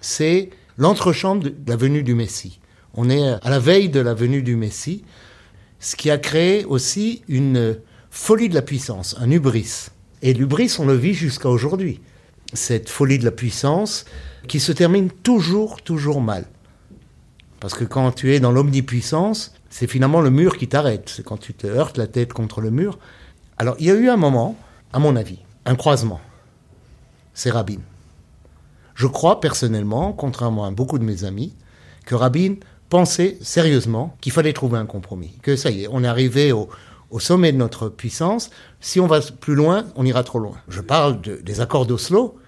c'est 0.00 0.50
l'entrechambre 0.78 1.44
de 1.44 1.54
la 1.66 1.76
venue 1.76 2.02
du 2.02 2.14
Messie. 2.14 2.60
On 2.94 3.08
est 3.08 3.26
à 3.42 3.50
la 3.50 3.58
veille 3.58 3.88
de 3.88 4.00
la 4.00 4.14
venue 4.14 4.42
du 4.42 4.56
Messie, 4.56 5.04
ce 5.80 5.96
qui 5.96 6.10
a 6.10 6.18
créé 6.18 6.64
aussi 6.64 7.22
une 7.28 7.78
folie 8.10 8.48
de 8.48 8.54
la 8.54 8.62
puissance, 8.62 9.16
un 9.18 9.30
hubris. 9.30 9.88
Et 10.22 10.34
l'hubris, 10.34 10.76
on 10.78 10.86
le 10.86 10.94
vit 10.94 11.14
jusqu'à 11.14 11.48
aujourd'hui. 11.48 12.00
Cette 12.52 12.88
folie 12.88 13.18
de 13.18 13.24
la 13.24 13.30
puissance 13.30 14.04
qui 14.46 14.60
se 14.60 14.72
termine 14.72 15.10
toujours, 15.10 15.82
toujours 15.82 16.20
mal. 16.20 16.46
Parce 17.60 17.74
que 17.74 17.84
quand 17.84 18.12
tu 18.12 18.34
es 18.34 18.40
dans 18.40 18.52
l'omnipuissance, 18.52 19.54
c'est 19.70 19.86
finalement 19.86 20.20
le 20.20 20.30
mur 20.30 20.58
qui 20.58 20.68
t'arrête. 20.68 21.08
C'est 21.08 21.24
quand 21.24 21.38
tu 21.38 21.54
te 21.54 21.66
heurtes 21.66 21.96
la 21.96 22.06
tête 22.06 22.32
contre 22.32 22.60
le 22.60 22.70
mur. 22.70 22.98
Alors, 23.58 23.76
il 23.78 23.86
y 23.86 23.90
a 23.90 23.94
eu 23.94 24.08
un 24.08 24.16
moment, 24.16 24.56
à 24.92 24.98
mon 24.98 25.16
avis, 25.16 25.38
un 25.64 25.74
croisement. 25.74 26.20
C'est 27.34 27.50
Rabin. 27.50 27.78
Je 28.94 29.06
crois 29.06 29.40
personnellement, 29.40 30.12
contrairement 30.12 30.64
à 30.64 30.70
beaucoup 30.70 30.98
de 30.98 31.04
mes 31.04 31.24
amis, 31.24 31.54
que 32.04 32.14
Rabin 32.14 32.54
pensait 32.88 33.38
sérieusement 33.40 34.16
qu'il 34.20 34.32
fallait 34.32 34.52
trouver 34.52 34.78
un 34.78 34.86
compromis. 34.86 35.38
Que 35.42 35.56
ça 35.56 35.70
y 35.70 35.84
est, 35.84 35.88
on 35.90 36.04
est 36.04 36.06
arrivé 36.08 36.52
au, 36.52 36.68
sommet 37.18 37.52
de 37.52 37.56
notre 37.58 37.88
puissance. 37.88 38.50
Si 38.80 39.00
on 39.00 39.06
va 39.06 39.20
plus 39.20 39.54
loin, 39.54 39.86
on 39.96 40.04
ira 40.04 40.24
trop 40.24 40.38
loin. 40.38 40.56
Je 40.68 40.80
parle 40.80 41.20
des 41.20 41.60
accords 41.60 41.86
d'Oslo 41.86 42.38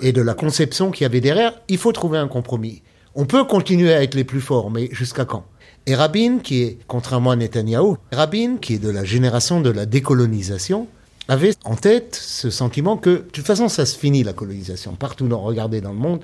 et 0.00 0.12
de 0.12 0.22
la 0.22 0.34
conception 0.34 0.90
qu'il 0.90 1.04
y 1.04 1.06
avait 1.06 1.20
derrière. 1.20 1.54
Il 1.68 1.78
faut 1.78 1.92
trouver 1.92 2.18
un 2.18 2.28
compromis. 2.28 2.82
On 3.14 3.26
peut 3.26 3.44
continuer 3.44 3.94
à 3.94 4.02
être 4.02 4.14
les 4.14 4.24
plus 4.24 4.40
forts, 4.40 4.70
mais 4.70 4.88
jusqu'à 4.92 5.24
quand? 5.24 5.46
Et 5.88 5.94
Rabin, 5.94 6.38
qui 6.38 6.62
est, 6.62 6.78
contrairement 6.88 7.30
à 7.30 7.36
Netanyahou, 7.36 7.96
Rabin, 8.10 8.56
qui 8.60 8.74
est 8.74 8.78
de 8.78 8.90
la 8.90 9.04
génération 9.04 9.60
de 9.60 9.70
la 9.70 9.86
décolonisation, 9.86 10.88
avait 11.28 11.54
en 11.64 11.76
tête 11.76 12.18
ce 12.20 12.50
sentiment 12.50 12.96
que, 12.96 13.10
de 13.10 13.16
toute 13.32 13.46
façon, 13.46 13.68
ça 13.68 13.86
se 13.86 13.96
finit 13.96 14.24
la 14.24 14.32
colonisation. 14.32 14.96
Partout, 14.96 15.28
regardez 15.30 15.80
dans 15.80 15.92
le 15.92 15.98
monde, 15.98 16.20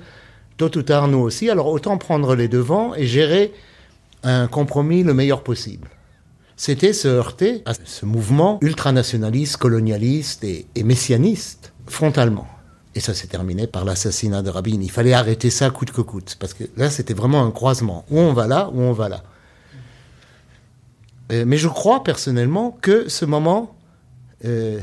tôt 0.57 0.77
ou 0.77 0.81
tard, 0.81 1.07
nous 1.07 1.19
aussi. 1.19 1.49
Alors 1.49 1.67
autant 1.67 1.97
prendre 1.97 2.35
les 2.35 2.47
devants 2.47 2.93
et 2.95 3.05
gérer 3.05 3.53
un 4.23 4.47
compromis 4.47 5.03
le 5.03 5.13
meilleur 5.13 5.43
possible. 5.43 5.89
C'était 6.55 6.93
se 6.93 7.07
heurter 7.07 7.61
à 7.65 7.73
ce 7.73 8.05
mouvement 8.05 8.59
ultranationaliste, 8.61 9.57
colonialiste 9.57 10.43
et, 10.43 10.83
messianiste, 10.83 11.73
frontalement. 11.87 12.47
Et 12.95 12.99
ça 12.99 13.13
s'est 13.13 13.27
terminé 13.27 13.65
par 13.65 13.85
l'assassinat 13.85 14.43
de 14.43 14.49
Rabin. 14.49 14.79
Il 14.81 14.91
fallait 14.91 15.13
arrêter 15.13 15.49
ça 15.49 15.69
coûte 15.71 15.91
que 15.91 16.01
coûte, 16.01 16.37
parce 16.39 16.53
que 16.53 16.65
là, 16.77 16.89
c'était 16.89 17.15
vraiment 17.15 17.43
un 17.43 17.51
croisement. 17.51 18.05
Où 18.11 18.19
on 18.19 18.33
va 18.33 18.47
là, 18.47 18.69
où 18.73 18.81
on 18.81 18.93
va 18.93 19.09
là. 19.09 19.23
Euh, 21.31 21.45
mais 21.47 21.57
je 21.57 21.67
crois 21.67 22.03
personnellement 22.03 22.77
que 22.81 23.07
ce 23.09 23.25
moment 23.25 23.75
euh, 24.45 24.79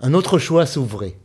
un 0.00 0.14
autre 0.14 0.38
choix 0.38 0.66
s'ouvrait. 0.66 1.16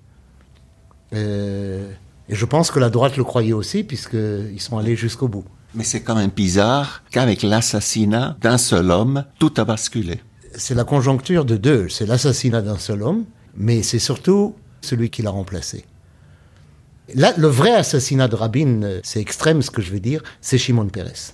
Euh, 1.13 1.89
et 2.29 2.35
je 2.35 2.45
pense 2.45 2.71
que 2.71 2.79
la 2.79 2.89
droite 2.89 3.17
le 3.17 3.23
croyait 3.23 3.53
aussi, 3.53 3.83
puisqu'ils 3.83 4.61
sont 4.61 4.77
allés 4.77 4.95
jusqu'au 4.95 5.27
bout. 5.27 5.45
Mais 5.73 5.83
c'est 5.83 6.01
quand 6.01 6.15
même 6.15 6.31
bizarre 6.31 7.03
qu'avec 7.11 7.43
l'assassinat 7.43 8.37
d'un 8.41 8.57
seul 8.57 8.91
homme, 8.91 9.25
tout 9.39 9.53
a 9.57 9.63
basculé. 9.63 10.21
C'est 10.55 10.75
la 10.75 10.83
conjoncture 10.83 11.45
de 11.45 11.55
deux. 11.55 11.87
C'est 11.87 12.05
l'assassinat 12.05 12.61
d'un 12.61 12.77
seul 12.77 13.03
homme, 13.03 13.25
mais 13.55 13.83
c'est 13.83 13.99
surtout 13.99 14.55
celui 14.81 15.09
qui 15.09 15.21
l'a 15.21 15.29
remplacé. 15.29 15.85
Là, 17.13 17.33
le 17.37 17.47
vrai 17.47 17.73
assassinat 17.73 18.27
de 18.27 18.35
Rabin, 18.35 18.99
c'est 19.03 19.19
extrême 19.19 19.61
ce 19.61 19.71
que 19.71 19.81
je 19.81 19.91
veux 19.91 19.99
dire, 19.99 20.23
c'est 20.41 20.57
Shimon 20.57 20.87
Peres. 20.87 21.33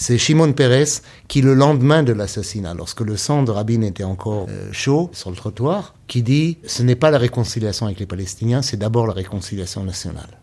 C'est 0.00 0.16
Shimon 0.16 0.54
Peres 0.54 1.02
qui, 1.28 1.42
le 1.42 1.52
lendemain 1.52 2.02
de 2.02 2.14
l'assassinat, 2.14 2.72
lorsque 2.72 3.02
le 3.02 3.18
sang 3.18 3.42
de 3.42 3.50
Rabin 3.50 3.82
était 3.82 4.02
encore 4.02 4.46
euh, 4.48 4.72
chaud 4.72 5.10
sur 5.12 5.28
le 5.28 5.36
trottoir, 5.36 5.94
qui 6.06 6.22
dit 6.22 6.56
ce 6.66 6.82
n'est 6.82 6.96
pas 6.96 7.10
la 7.10 7.18
réconciliation 7.18 7.84
avec 7.84 8.00
les 8.00 8.06
Palestiniens, 8.06 8.62
c'est 8.62 8.78
d'abord 8.78 9.06
la 9.06 9.12
réconciliation 9.12 9.84
nationale. 9.84 10.38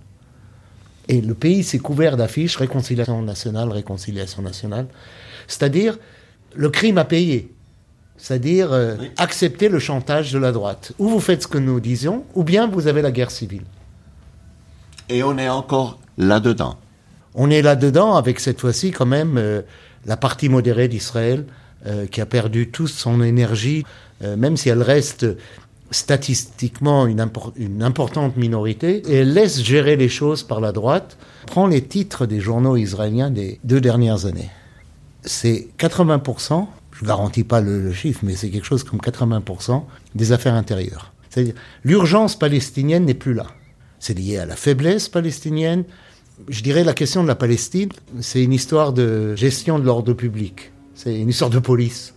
Et 1.07 1.21
le 1.21 1.33
pays 1.33 1.63
s'est 1.63 1.79
couvert 1.79 2.17
d'affiches 2.17 2.55
réconciliation 2.57 3.19
nationale, 3.23 3.71
réconciliation 3.71 4.43
nationale. 4.43 4.85
C'est-à-dire, 5.47 5.97
le 6.53 6.69
crime 6.69 6.99
a 6.99 7.05
payé. 7.05 7.51
C'est-à-dire 8.15 8.71
euh, 8.71 8.95
accepter 9.17 9.69
le 9.69 9.79
chantage 9.79 10.31
de 10.31 10.37
la 10.37 10.51
droite. 10.51 10.91
Ou 10.99 11.09
vous 11.09 11.19
faites 11.19 11.41
ce 11.41 11.47
que 11.47 11.57
nous 11.57 11.79
disions, 11.79 12.25
ou 12.35 12.43
bien 12.43 12.67
vous 12.67 12.85
avez 12.85 13.01
la 13.01 13.11
guerre 13.11 13.31
civile. 13.31 13.63
Et 15.09 15.23
on 15.23 15.35
est 15.39 15.49
encore 15.49 15.97
là-dedans. 16.19 16.77
On 17.39 17.51
est 17.51 17.61
là-dedans 17.61 18.15
avec 18.15 18.39
cette 18.39 18.59
fois-ci 18.59 18.89
quand 18.89 19.05
même 19.05 19.37
euh, 19.37 19.61
la 20.07 20.17
partie 20.17 20.49
modérée 20.49 20.87
d'Israël 20.87 21.45
euh, 21.85 22.07
qui 22.07 22.19
a 22.19 22.25
perdu 22.25 22.69
toute 22.69 22.89
son 22.89 23.21
énergie, 23.21 23.85
euh, 24.23 24.35
même 24.35 24.57
si 24.57 24.69
elle 24.69 24.81
reste 24.81 25.27
statistiquement 25.91 27.05
une, 27.05 27.21
importante 27.83 28.35
minorité, 28.37 29.03
et 29.07 29.17
elle 29.17 29.33
laisse 29.33 29.63
gérer 29.63 29.95
les 29.95 30.09
choses 30.09 30.41
par 30.41 30.59
la 30.59 30.71
droite, 30.71 31.15
prend 31.45 31.67
les 31.67 31.83
titres 31.83 32.25
des 32.25 32.39
journaux 32.39 32.75
israéliens 32.75 33.29
des 33.29 33.59
deux 33.63 33.79
dernières 33.81 34.25
années. 34.25 34.49
C'est 35.21 35.67
80%, 35.77 36.65
je 36.91 37.03
ne 37.03 37.07
garantis 37.07 37.43
pas 37.43 37.61
le, 37.61 37.83
le 37.83 37.93
chiffre, 37.93 38.21
mais 38.23 38.35
c'est 38.35 38.49
quelque 38.49 38.65
chose 38.65 38.83
comme 38.83 38.99
80% 38.99 39.83
des 40.15 40.31
affaires 40.31 40.55
intérieures. 40.55 41.13
C'est-à-dire, 41.29 41.53
l'urgence 41.83 42.37
palestinienne 42.37 43.05
n'est 43.05 43.13
plus 43.13 43.35
là. 43.35 43.45
C'est 43.99 44.17
lié 44.17 44.39
à 44.39 44.45
la 44.47 44.55
faiblesse 44.55 45.07
palestinienne, 45.07 45.83
je 46.47 46.61
dirais 46.61 46.83
la 46.83 46.93
question 46.93 47.23
de 47.23 47.27
la 47.27 47.35
Palestine, 47.35 47.89
c'est 48.21 48.43
une 48.43 48.53
histoire 48.53 48.93
de 48.93 49.35
gestion 49.35 49.79
de 49.79 49.85
l'ordre 49.85 50.13
public. 50.13 50.71
C'est 50.93 51.19
une 51.19 51.29
histoire 51.29 51.49
de 51.49 51.59
police. 51.59 52.13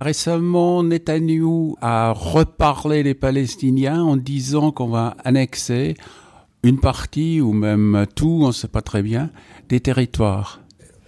Récemment, 0.00 0.82
Netanyahou 0.82 1.76
a 1.80 2.12
reparlé 2.12 3.02
les 3.02 3.14
Palestiniens 3.14 4.02
en 4.02 4.16
disant 4.16 4.70
qu'on 4.70 4.88
va 4.88 5.16
annexer 5.24 5.96
une 6.62 6.80
partie 6.80 7.40
ou 7.40 7.52
même 7.52 8.06
tout, 8.14 8.40
on 8.42 8.48
ne 8.48 8.52
sait 8.52 8.68
pas 8.68 8.82
très 8.82 9.02
bien, 9.02 9.30
des 9.68 9.80
territoires. 9.80 10.60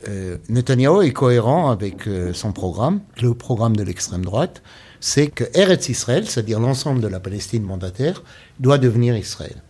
Euh, 0.08 0.38
Netanyahou 0.48 1.02
est 1.02 1.12
cohérent 1.12 1.70
avec 1.70 2.06
euh, 2.06 2.32
son 2.32 2.52
programme, 2.52 3.00
le 3.20 3.34
programme 3.34 3.76
de 3.76 3.82
l'extrême 3.82 4.24
droite, 4.24 4.62
c'est 5.00 5.26
que 5.26 5.44
Eretz 5.54 5.88
Israël, 5.88 6.26
c'est-à-dire 6.26 6.60
l'ensemble 6.60 7.00
de 7.00 7.08
la 7.08 7.20
Palestine 7.20 7.64
mandataire, 7.64 8.22
doit 8.58 8.78
devenir 8.78 9.16
Israël. 9.16 9.62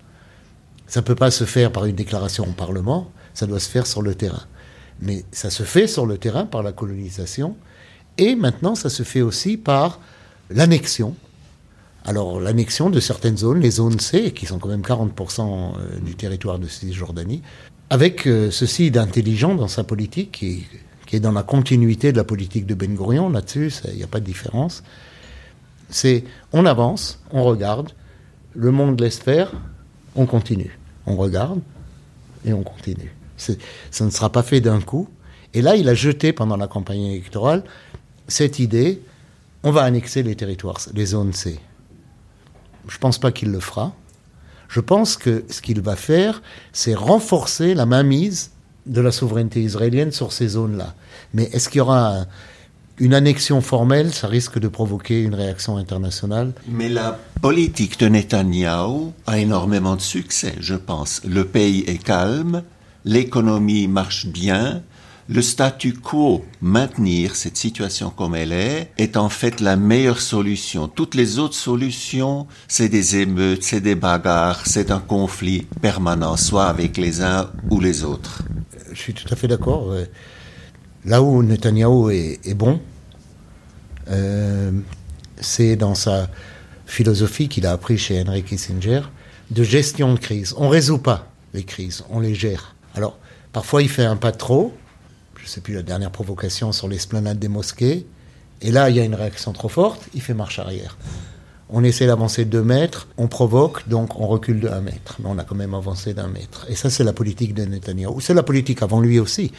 Ça 0.89 1.01
ne 1.01 1.05
peut 1.05 1.15
pas 1.15 1.31
se 1.31 1.45
faire 1.45 1.71
par 1.71 1.85
une 1.85 1.95
déclaration 1.95 2.45
au 2.45 2.53
Parlement, 2.53 3.13
ça 3.35 3.47
doit 3.47 3.61
se 3.61 3.69
faire 3.69 3.87
sur 3.87 4.01
le 4.01 4.15
terrain. 4.15 4.45
Mais 5.01 5.25
ça 5.31 5.51
se 5.51 5.63
fait 5.63 5.87
sur 5.87 6.07
le 6.07 6.17
terrain 6.17 6.47
par 6.47 6.63
la 6.63 6.73
colonisation, 6.73 7.57
et 8.17 8.35
maintenant 8.35 8.75
ça 8.75 8.89
se 8.89 9.03
fait 9.03 9.21
aussi 9.21 9.59
par 9.59 10.01
l'annexion. 10.51 11.15
Alors 12.07 12.41
l'annexion 12.41 12.89
de 12.89 13.01
certaines 13.01 13.37
zones, 13.37 13.61
les 13.61 13.73
zones 13.73 14.01
C, 14.01 14.33
qui 14.33 14.47
sont 14.47 14.59
quand 14.59 14.71
même 14.71 14.81
40% 14.81 15.41
euh, 15.43 15.99
du 16.01 16.15
territoire 16.15 16.59
de 16.59 16.67
Cisjordanie, 16.67 17.43
avec 17.91 18.27
euh, 18.27 18.51
ceci 18.51 18.91
d'intelligent 18.91 19.55
dans 19.55 19.69
sa 19.69 19.85
politique, 19.85 20.33
qui, 20.33 20.67
est 21.13 21.21
dans 21.21 21.33
la 21.33 21.43
continuité 21.43 22.13
de 22.13 22.17
la 22.17 22.25
politique 22.25 22.65
de 22.65 22.75
Ben 22.75 22.95
Gurion, 22.95 23.29
là-dessus, 23.29 23.73
il 23.89 23.97
n'y 23.97 24.05
a 24.05 24.07
pas 24.07 24.21
de 24.21 24.25
différence. 24.25 24.83
C'est 25.91 26.25
on 26.53 26.65
avance, 26.65 27.21
on 27.31 27.45
regarde, 27.45 27.91
le 28.55 28.71
monde 28.71 28.99
laisse 29.01 29.19
faire, 29.19 29.53
on 30.17 30.25
continue 30.25 30.78
on 31.09 31.17
regarde 31.17 31.61
et 32.45 32.53
on 32.53 32.63
continue. 32.63 33.15
Ça 33.37 34.05
ne 34.05 34.11
sera 34.11 34.31
pas 34.31 34.43
fait 34.43 34.61
d'un 34.61 34.81
coup. 34.81 35.09
Et 35.55 35.63
là, 35.63 35.77
il 35.77 35.89
a 35.89 35.95
jeté 35.95 36.33
pendant 36.33 36.57
la 36.57 36.67
campagne 36.67 37.03
électorale 37.03 37.65
cette 38.29 38.59
idée 38.59 39.01
on 39.65 39.73
va 39.73 39.83
annexer 39.83 40.23
les 40.23 40.37
territoires, 40.37 40.79
les 40.95 41.07
zones 41.07 41.33
C. 41.33 41.59
Je 42.87 42.95
ne 42.95 43.01
pense 43.01 43.19
pas 43.19 43.33
qu'il 43.33 43.51
le 43.51 43.61
fera. 43.61 43.93
Je 44.69 44.81
pense 44.81 45.17
que 45.17 45.45
ce 45.51 45.61
qu'il 45.61 45.81
va 45.81 45.97
faire, 45.97 46.43
c'est 46.73 46.95
renforcer 46.95 47.75
la 47.75 47.85
mainmise 47.85 48.53
de 48.87 49.01
la 49.01 49.11
souveraineté 49.11 49.61
israélienne 49.63 50.13
sur 50.13 50.33
ces 50.33 50.49
zones-là. 50.49 50.95
Mais 51.35 51.45
est-ce 51.53 51.69
qu'il 51.69 51.79
y 51.79 51.81
aura 51.81 52.19
un, 52.19 52.27
une 53.01 53.15
annexion 53.15 53.61
formelle, 53.61 54.13
ça 54.13 54.27
risque 54.27 54.59
de 54.59 54.69
provoquer 54.69 55.23
une 55.23 55.35
réaction 55.35 55.77
internationale. 55.77 56.53
Mais 56.69 56.89
la 56.89 57.19
politique 57.41 57.99
de 58.01 58.09
Netanyahou 58.09 59.13
a 59.27 59.39
énormément 59.39 59.97
de 59.97 60.01
succès, 60.01 60.55
je 60.61 60.75
pense. 60.75 61.23
Le 61.25 61.45
pays 61.45 61.85
est 61.87 62.03
calme, 62.03 62.63
l'économie 63.05 63.87
marche 63.89 64.27
bien, 64.27 64.83
le 65.31 65.43
statu 65.43 65.93
quo, 65.93 66.43
maintenir 66.63 67.37
cette 67.37 67.59
situation 67.59 68.09
comme 68.09 68.35
elle 68.35 68.53
est, 68.53 68.91
est 68.97 69.17
en 69.19 69.29
fait 69.29 69.61
la 69.61 69.77
meilleure 69.77 70.23
solution. 70.23 70.89
Toutes 70.89 71.15
les 71.15 71.39
autres 71.39 71.55
solutions, 71.55 72.47
c'est 72.67 72.89
des 72.89 73.17
émeutes, 73.17 73.63
c'est 73.63 73.83
des 73.83 73.95
bagarres, 73.95 74.67
c'est 74.67 74.91
un 74.91 75.01
conflit 75.01 75.67
permanent, 75.83 76.37
soit 76.37 76.67
avec 76.67 76.97
les 76.97 77.21
uns 77.21 77.51
ou 77.71 77.79
les 77.79 78.05
autres. 78.05 78.43
Je 78.91 78.99
suis 78.99 79.13
tout 79.13 79.27
à 79.31 79.37
fait 79.37 79.49
d'accord 79.49 79.95
là 81.05 81.23
où 81.23 81.43
Netanyahu 81.43 82.13
est, 82.13 82.55
bon, 82.55 82.81
euh, 84.11 84.73
c'est 85.41 85.77
dans 85.77 85.95
sa 85.95 86.29
philosophie 86.87 87.49
qu'il 87.49 87.67
a 87.67 87.73
appris 87.73 87.99
chez 87.99 88.23
Henry 88.23 88.43
Kissinger 88.43 89.03
de 89.51 89.63
gestion 89.63 90.15
de 90.15 90.19
crise. 90.19 90.55
On 90.57 90.67
ne 90.67 90.71
résout 90.71 90.99
pas 90.99 91.31
les 91.55 91.65
crises, 91.65 92.05
on 92.11 92.21
les 92.21 92.35
gère. 92.35 92.75
Alors, 92.95 93.19
parfois 93.53 93.83
il 93.83 93.89
fait 93.89 94.05
un 94.05 94.17
pas 94.17 94.33
trop, 94.33 94.75
je 95.37 95.45
ne 95.45 95.49
sais 95.49 95.61
plus 95.61 95.75
la 95.75 95.83
dernière 95.83 96.11
provocation 96.11 96.73
sur 96.73 96.89
l'esplanade 96.89 97.39
des 97.39 97.49
mosquées, 97.49 98.07
et 98.61 98.71
là 98.71 98.91
il 98.91 98.97
y 98.97 99.01
a 99.01 99.05
une 99.05 99.15
réaction 99.15 99.53
trop 99.53 99.69
forte, 99.69 100.03
il 100.15 100.21
fait 100.21 100.35
marche 100.35 100.59
arrière. 100.59 100.97
On 101.71 101.85
essaie 101.85 102.07
d'avancer 102.07 102.47
de 102.47 102.51
deux 102.51 102.63
mètres, 102.63 103.09
on 103.19 103.29
provoque, 103.29 103.87
donc 103.89 104.19
on 104.19 104.27
recule 104.27 104.61
de 104.61 104.69
un 104.69 104.81
mètre. 104.81 105.17
Mais 105.19 105.29
on 105.29 105.37
a 105.37 105.45
quand 105.45 105.55
même 105.55 105.75
avancé 105.75 106.15
d'un 106.15 106.27
mètre. 106.27 106.65
Et 106.71 106.75
ça, 106.75 106.89
c'est 106.89 107.05
la 107.05 107.13
politique 107.13 107.53
de 107.53 107.67
Netanyahu. 107.67 108.23
C'est 108.23 108.33
la 108.33 108.43
politique 108.43 108.83
avant 108.83 109.01
lui 109.01 109.19
aussi. 109.19 109.53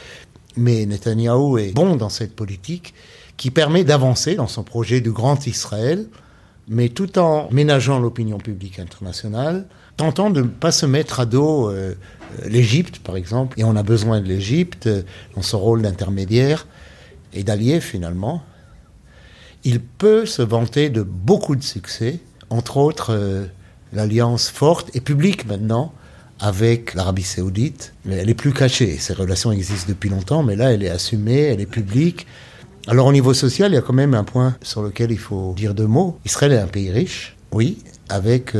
Mais 0.57 0.85
Netanyahou 0.85 1.57
est 1.57 1.73
bon 1.73 1.95
dans 1.95 2.09
cette 2.09 2.35
politique 2.35 2.93
qui 3.37 3.51
permet 3.51 3.83
d'avancer 3.83 4.35
dans 4.35 4.47
son 4.47 4.63
projet 4.63 4.99
de 4.99 5.11
grand 5.11 5.47
Israël, 5.47 6.07
mais 6.67 6.89
tout 6.89 7.17
en 7.17 7.49
ménageant 7.51 7.99
l'opinion 7.99 8.37
publique 8.37 8.79
internationale, 8.79 9.65
tentant 9.95 10.29
de 10.29 10.41
ne 10.41 10.47
pas 10.47 10.71
se 10.71 10.85
mettre 10.85 11.19
à 11.19 11.25
dos 11.25 11.69
euh, 11.69 11.95
l'Égypte, 12.45 12.99
par 12.99 13.15
exemple. 13.15 13.59
Et 13.59 13.63
on 13.63 13.75
a 13.75 13.83
besoin 13.83 14.21
de 14.21 14.27
l'Égypte 14.27 14.87
euh, 14.87 15.03
dans 15.35 15.41
son 15.41 15.59
rôle 15.59 15.81
d'intermédiaire 15.81 16.67
et 17.33 17.43
d'allié, 17.43 17.79
finalement. 17.79 18.43
Il 19.63 19.81
peut 19.81 20.25
se 20.25 20.41
vanter 20.41 20.89
de 20.89 21.01
beaucoup 21.01 21.55
de 21.55 21.63
succès, 21.63 22.19
entre 22.49 22.77
autres 22.77 23.13
euh, 23.13 23.45
l'alliance 23.93 24.49
forte 24.49 24.95
et 24.95 25.01
publique 25.01 25.47
maintenant 25.47 25.93
avec 26.39 26.93
l'Arabie 26.93 27.23
saoudite. 27.23 27.93
Elle 28.09 28.29
est 28.29 28.33
plus 28.33 28.53
cachée. 28.53 28.97
Ces 28.97 29.13
relations 29.13 29.51
existent 29.51 29.89
depuis 29.89 30.09
longtemps, 30.09 30.43
mais 30.43 30.55
là, 30.55 30.73
elle 30.73 30.83
est 30.83 30.89
assumée, 30.89 31.41
elle 31.41 31.61
est 31.61 31.65
publique. 31.65 32.27
Alors 32.87 33.07
au 33.07 33.11
niveau 33.11 33.33
social, 33.33 33.71
il 33.71 33.75
y 33.75 33.77
a 33.77 33.81
quand 33.81 33.93
même 33.93 34.13
un 34.13 34.23
point 34.23 34.55
sur 34.61 34.81
lequel 34.81 35.11
il 35.11 35.19
faut 35.19 35.53
dire 35.55 35.75
deux 35.75 35.87
mots. 35.87 36.17
Israël 36.25 36.53
est 36.53 36.59
un 36.59 36.67
pays 36.67 36.89
riche, 36.89 37.35
oui, 37.51 37.77
avec 38.07 38.55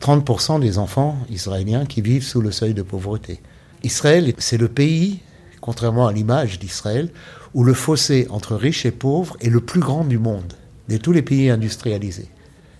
30% 0.00 0.56
euh, 0.56 0.58
des 0.60 0.78
enfants 0.78 1.16
israéliens 1.30 1.86
qui 1.86 2.02
vivent 2.02 2.22
sous 2.22 2.40
le 2.40 2.52
seuil 2.52 2.74
de 2.74 2.82
pauvreté. 2.82 3.40
Israël, 3.82 4.32
c'est 4.38 4.58
le 4.58 4.68
pays, 4.68 5.20
contrairement 5.60 6.06
à 6.06 6.12
l'image 6.12 6.58
d'Israël, 6.58 7.10
où 7.54 7.64
le 7.64 7.74
fossé 7.74 8.26
entre 8.30 8.54
riches 8.54 8.86
et 8.86 8.90
pauvres 8.90 9.36
est 9.40 9.50
le 9.50 9.60
plus 9.60 9.80
grand 9.80 10.04
du 10.04 10.18
monde, 10.18 10.52
de 10.88 10.96
tous 10.96 11.12
les 11.12 11.22
pays 11.22 11.50
industrialisés. 11.50 12.28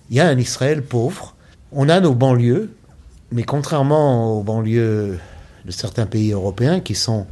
Il 0.09 0.17
y 0.17 0.19
a 0.19 0.27
un 0.27 0.37
Israël 0.37 0.83
pauvre, 0.83 1.35
on 1.71 1.89
a 1.89 1.99
nos 1.99 2.13
banlieues, 2.13 2.69
mais 3.35 3.43
contrairement 3.43 4.39
aux 4.39 4.43
banlieues 4.43 5.19
de 5.65 5.71
certains 5.71 6.05
pays 6.05 6.31
européens 6.31 6.79
qui 6.79 6.95
sont 6.95 7.27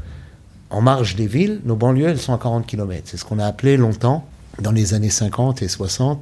en 0.70 0.82
marge 0.82 1.16
des 1.16 1.28
villes, 1.28 1.62
nos 1.63 1.78
banlieues, 1.78 2.10
elles 2.10 2.20
sont 2.20 2.34
à 2.34 2.38
40 2.38 2.68
km. 2.68 3.04
C'est 3.06 3.16
ce 3.16 3.24
qu'on 3.24 3.39
a 3.39 3.46
appelé 3.46 3.78
longtemps, 3.78 4.28
dans 4.60 4.74
les 4.74 4.94
années 4.94 5.10
50 5.10 5.62
et 5.62 5.70
60, 5.70 6.22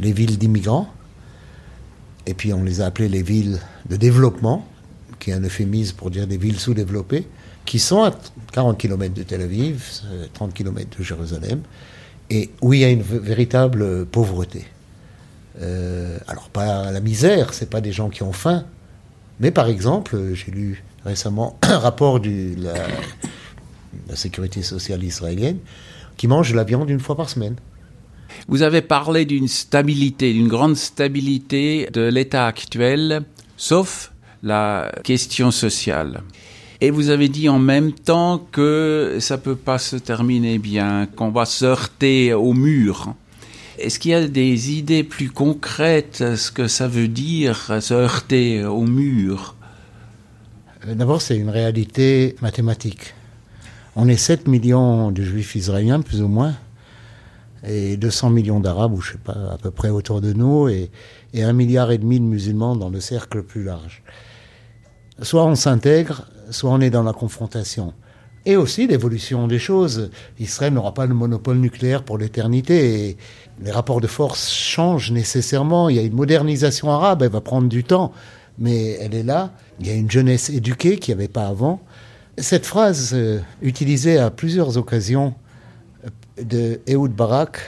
les 0.00 0.12
villes 0.12 0.36
d'immigrants. 0.36 0.88
Et 2.26 2.34
puis 2.34 2.52
on 2.52 2.64
les 2.64 2.80
a 2.80 2.86
appelées 2.86 3.08
les 3.08 3.22
villes 3.22 3.60
de 3.88 3.94
développement, 3.94 4.66
qui 5.20 5.30
est 5.30 5.34
un 5.34 5.44
euphémisme 5.44 5.94
pour 5.94 6.10
dire 6.10 6.26
des 6.26 6.36
villes 6.36 6.58
sous-développées, 6.58 7.28
qui 7.64 7.78
sont 7.78 8.02
à 8.02 8.10
40 8.52 8.78
km 8.78 9.14
de 9.14 9.22
Tel 9.22 9.42
Aviv, 9.42 10.00
30 10.34 10.52
km 10.54 10.98
de 10.98 11.04
Jérusalem, 11.04 11.60
et 12.30 12.50
où 12.60 12.74
il 12.74 12.80
y 12.80 12.84
a 12.84 12.90
une 12.90 13.02
véritable 13.02 14.06
pauvreté. 14.06 14.66
Euh, 15.60 16.18
alors 16.28 16.48
pas 16.48 16.90
la 16.90 17.00
misère, 17.00 17.52
c'est 17.52 17.68
pas 17.68 17.80
des 17.80 17.92
gens 17.92 18.08
qui 18.08 18.22
ont 18.22 18.32
faim, 18.32 18.64
mais 19.40 19.50
par 19.50 19.66
exemple, 19.66 20.16
j'ai 20.34 20.50
lu 20.50 20.84
récemment 21.04 21.58
un 21.62 21.78
rapport 21.78 22.20
de 22.20 22.54
la, 22.58 24.16
sécurité 24.16 24.62
sociale 24.62 25.02
israélienne 25.04 25.58
qui 26.16 26.28
mangent 26.28 26.54
la 26.54 26.64
viande 26.64 26.90
une 26.90 27.00
fois 27.00 27.16
par 27.16 27.30
semaine. 27.30 27.56
Vous 28.48 28.62
avez 28.62 28.82
parlé 28.82 29.24
d'une 29.24 29.48
stabilité, 29.48 30.32
d'une 30.32 30.48
grande 30.48 30.76
stabilité 30.76 31.88
de 31.92 32.02
l'État 32.02 32.46
actuel, 32.46 33.22
sauf 33.56 34.12
la 34.42 34.92
question 35.02 35.50
sociale. 35.50 36.22
Et 36.80 36.90
vous 36.90 37.10
avez 37.10 37.28
dit 37.28 37.48
en 37.48 37.58
même 37.58 37.92
temps 37.92 38.46
que 38.50 39.18
ça 39.20 39.38
peut 39.38 39.56
pas 39.56 39.78
se 39.78 39.96
terminer 39.96 40.58
bien, 40.58 41.06
qu'on 41.06 41.30
va 41.30 41.44
se 41.44 41.64
heurter 41.64 42.34
au 42.34 42.52
mur. 42.54 43.14
Est-ce 43.78 43.98
qu'il 43.98 44.10
y 44.10 44.14
a 44.14 44.28
des 44.28 44.72
idées 44.72 45.02
plus 45.02 45.30
concrètes, 45.30 46.36
ce 46.36 46.52
que 46.52 46.68
ça 46.68 46.88
veut 46.88 47.08
dire, 47.08 47.82
se 47.82 47.94
heurter 47.94 48.64
au 48.64 48.82
mur? 48.82 49.54
Euh, 50.86 50.94
D'abord, 50.94 51.22
c'est 51.22 51.36
une 51.36 51.48
réalité 51.48 52.36
mathématique. 52.42 53.14
On 53.96 54.08
est 54.08 54.16
7 54.16 54.46
millions 54.46 55.10
de 55.10 55.22
juifs 55.22 55.54
israéliens, 55.54 56.00
plus 56.00 56.22
ou 56.22 56.28
moins, 56.28 56.54
et 57.66 57.96
200 57.96 58.30
millions 58.30 58.60
d'arabes, 58.60 58.92
ou 58.92 59.00
je 59.00 59.12
sais 59.12 59.18
pas, 59.18 59.52
à 59.52 59.56
peu 59.56 59.70
près 59.70 59.88
autour 59.88 60.20
de 60.20 60.34
nous, 60.34 60.68
et, 60.68 60.90
et 61.32 61.42
un 61.42 61.54
milliard 61.54 61.90
et 61.90 61.98
demi 61.98 62.20
de 62.20 62.24
musulmans 62.24 62.76
dans 62.76 62.90
le 62.90 63.00
cercle 63.00 63.42
plus 63.42 63.64
large. 63.64 64.02
Soit 65.22 65.44
on 65.44 65.54
s'intègre, 65.54 66.26
soit 66.50 66.70
on 66.70 66.80
est 66.80 66.90
dans 66.90 67.02
la 67.02 67.12
confrontation. 67.12 67.94
Et 68.44 68.56
aussi 68.56 68.86
l'évolution 68.88 69.46
des 69.46 69.60
choses. 69.60 70.10
Israël 70.40 70.72
n'aura 70.72 70.94
pas 70.94 71.06
le 71.06 71.14
monopole 71.14 71.58
nucléaire 71.58 72.02
pour 72.02 72.18
l'éternité. 72.18 73.16
Les 73.62 73.70
rapports 73.70 74.00
de 74.00 74.08
force 74.08 74.52
changent 74.52 75.12
nécessairement. 75.12 75.88
Il 75.88 75.96
y 75.96 75.98
a 76.00 76.02
une 76.02 76.14
modernisation 76.14 76.90
arabe, 76.90 77.22
elle 77.22 77.30
va 77.30 77.40
prendre 77.40 77.68
du 77.68 77.84
temps, 77.84 78.12
mais 78.58 78.98
elle 79.00 79.14
est 79.14 79.22
là. 79.22 79.52
Il 79.78 79.86
y 79.86 79.90
a 79.90 79.94
une 79.94 80.10
jeunesse 80.10 80.50
éduquée 80.50 80.98
qu'il 80.98 81.14
n'y 81.14 81.20
avait 81.20 81.32
pas 81.32 81.46
avant. 81.46 81.80
Cette 82.38 82.66
phrase 82.66 83.10
euh, 83.14 83.40
utilisée 83.60 84.18
à 84.18 84.30
plusieurs 84.30 84.78
occasions 84.78 85.34
euh, 86.04 86.42
de 86.42 86.80
Ehud 86.86 87.12
Barak, 87.12 87.58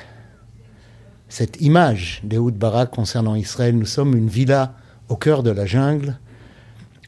cette 1.28 1.60
image 1.60 2.20
d'Ehud 2.24 2.56
Barak 2.56 2.90
concernant 2.90 3.34
Israël, 3.34 3.76
nous 3.76 3.86
sommes 3.86 4.16
une 4.16 4.28
villa 4.28 4.74
au 5.08 5.16
cœur 5.16 5.42
de 5.42 5.50
la 5.50 5.66
jungle, 5.66 6.18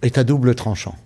est 0.02 0.18
à 0.18 0.24
double 0.24 0.54
tranchant. 0.54 0.96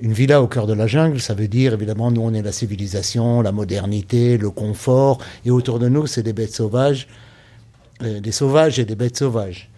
Une 0.00 0.12
villa 0.12 0.42
au 0.42 0.46
cœur 0.46 0.66
de 0.66 0.72
la 0.72 0.86
jungle, 0.86 1.20
ça 1.20 1.34
veut 1.34 1.48
dire 1.48 1.72
évidemment 1.72 2.10
nous 2.10 2.20
on 2.20 2.34
est 2.34 2.42
la 2.42 2.52
civilisation, 2.52 3.40
la 3.40 3.52
modernité, 3.52 4.36
le 4.36 4.50
confort, 4.50 5.18
et 5.44 5.50
autour 5.50 5.78
de 5.78 5.88
nous 5.88 6.06
c'est 6.06 6.22
des 6.22 6.32
bêtes 6.32 6.54
sauvages, 6.54 7.08
euh, 8.02 8.20
des 8.20 8.32
sauvages 8.32 8.78
et 8.78 8.84
des 8.84 8.96
bêtes 8.96 9.16
sauvages. 9.16 9.70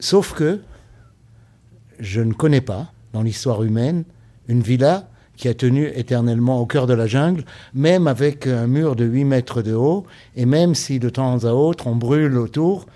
Sauf 0.00 0.34
que 0.34 0.60
je 2.00 2.20
ne 2.20 2.32
connais 2.32 2.60
pas 2.60 2.92
dans 3.12 3.22
l'histoire 3.22 3.62
humaine 3.62 4.04
une 4.48 4.60
villa 4.60 5.08
qui 5.36 5.48
a 5.48 5.54
tenu 5.54 5.90
éternellement 5.94 6.60
au 6.60 6.66
cœur 6.66 6.86
de 6.86 6.94
la 6.94 7.06
jungle, 7.06 7.44
même 7.74 8.06
avec 8.06 8.46
un 8.46 8.66
mur 8.66 8.94
de 8.96 9.04
8 9.04 9.24
mètres 9.24 9.62
de 9.62 9.74
haut, 9.74 10.06
et 10.36 10.46
même 10.46 10.74
si 10.74 10.98
de 10.98 11.08
temps 11.08 11.44
à 11.44 11.52
autre 11.52 11.86
on 11.86 11.96
brûle 11.96 12.36
autour, 12.38 12.86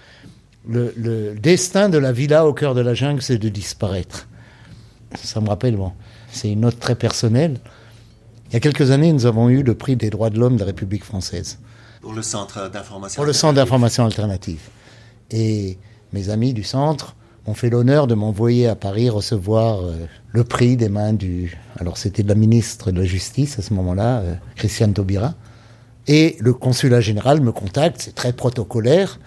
le, 0.69 1.35
destin 1.35 1.89
de 1.89 1.99
la 1.99 2.13
villa 2.13 2.47
au 2.47 2.53
cœur 2.53 2.75
de 2.75 2.81
la 2.81 2.95
jungle, 2.95 3.23
c'est 3.23 3.39
de 3.39 3.49
disparaître. 3.49 4.29
Ça 5.15 5.41
me 5.41 5.49
rappelle, 5.49 5.77
bon, 5.77 5.93
c'est 6.33 6.51
une 6.51 6.61
note 6.61 6.79
très 6.79 6.95
personnelle. 6.95 7.59
Il 8.49 8.55
y 8.55 8.57
a 8.57 8.61
quelques 8.61 8.91
années, 8.91 9.13
nous 9.13 9.27
avons 9.27 9.49
eu 9.49 9.63
le 9.63 9.75
prix 9.75 9.97
des 9.97 10.11
droits 10.11 10.31
de 10.31 10.39
l'homme 10.39 10.55
de 10.55 10.61
la 10.61 10.67
République 10.67 11.05
française. 11.05 11.59
Pour 12.01 12.13
le 12.13 12.23
centre 12.23 12.71
d'information. 12.71 13.17
Pour 13.17 13.27
le 13.27 13.33
centre 13.33 13.55
d'information 13.55 14.05
alternative. 14.05 14.61
Et 15.31 15.79
mes 16.13 16.31
amis 16.31 16.55
du 16.55 16.65
centre 16.65 17.15
ont 17.47 17.55
fait 17.55 17.71
l'honneur 17.71 18.07
de 18.07 18.15
m'envoyer 18.15 18.67
à 18.69 18.77
Paris 18.77 19.11
recevoir 19.11 19.85
euh, 19.85 20.07
le 20.33 20.45
prix 20.45 20.77
des 20.77 20.89
mains 20.89 21.13
du. 21.13 21.59
Alors 21.79 21.97
c'était 21.99 22.23
de 22.23 22.29
la 22.29 22.35
ministre 22.35 22.91
de 22.91 23.01
la 23.01 23.07
Justice 23.07 23.59
à 23.59 23.63
ce 23.63 23.75
moment-là, 23.75 24.21
euh, 24.21 24.35
Christiane 24.57 24.93
Taubira. 24.93 25.35
Et 26.07 26.37
le 26.41 26.55
consulat 26.55 27.01
général 27.01 27.41
me 27.41 27.53
contacte, 27.53 28.01
c'est 28.01 28.15
très 28.15 28.33
protocolaire. 28.33 29.19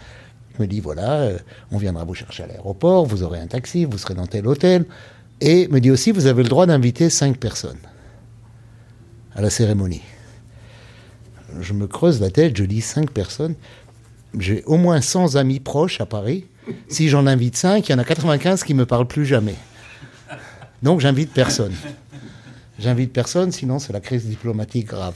me 0.60 0.66
dit 0.66 0.80
voilà, 0.80 1.22
euh, 1.22 1.38
on 1.72 1.78
viendra 1.78 2.04
vous 2.06 2.16
chercher 2.16 2.44
à 2.44 2.48
l'aéroport, 2.48 3.06
vous 3.06 3.24
aurez 3.24 3.40
un 3.40 3.48
taxi, 3.48 3.86
vous 3.86 3.98
serez 3.98 4.16
dans 4.16 4.28
tel 4.28 4.48
hôtel. 4.48 4.86
Et 5.41 5.67
me 5.67 5.80
dit 5.80 5.91
aussi 5.91 6.12
vous 6.12 6.27
avez 6.27 6.43
le 6.43 6.49
droit 6.49 6.65
d'inviter 6.65 7.10
cinq 7.10 7.38
personnes 7.38 7.80
à 9.36 9.41
la 9.41 9.49
cérémonie. 9.49 10.04
Je 11.60 11.73
me 11.73 11.88
creuse 11.88 12.21
la 12.21 12.30
tête, 12.30 12.56
je 12.56 12.63
dis 12.63 12.82
cinq 12.82 13.12
personnes. 13.12 13.56
J'ai 14.39 14.63
au 14.63 14.77
moins 14.77 15.01
100 15.01 15.36
amis 15.36 15.60
proches 15.60 15.99
à 15.99 16.06
Paris 16.06 16.45
si 16.88 17.10
j'en 17.10 17.27
invite 17.27 17.56
5, 17.56 17.88
il 17.88 17.91
y 17.91 17.95
en 17.95 17.99
a 17.99 18.04
95 18.04 18.63
qui 18.63 18.73
me 18.73 18.86
parlent 18.86 19.08
plus 19.08 19.25
jamais. 19.25 19.56
Donc 20.84 20.99
j'invite 20.99 21.32
personne. 21.34 21.73
J'invite 22.80 23.13
personne, 23.13 23.51
sinon 23.51 23.80
c'est 23.80 23.93
la 23.93 23.99
crise 23.99 24.25
diplomatique 24.25 24.88
grave. 24.88 25.15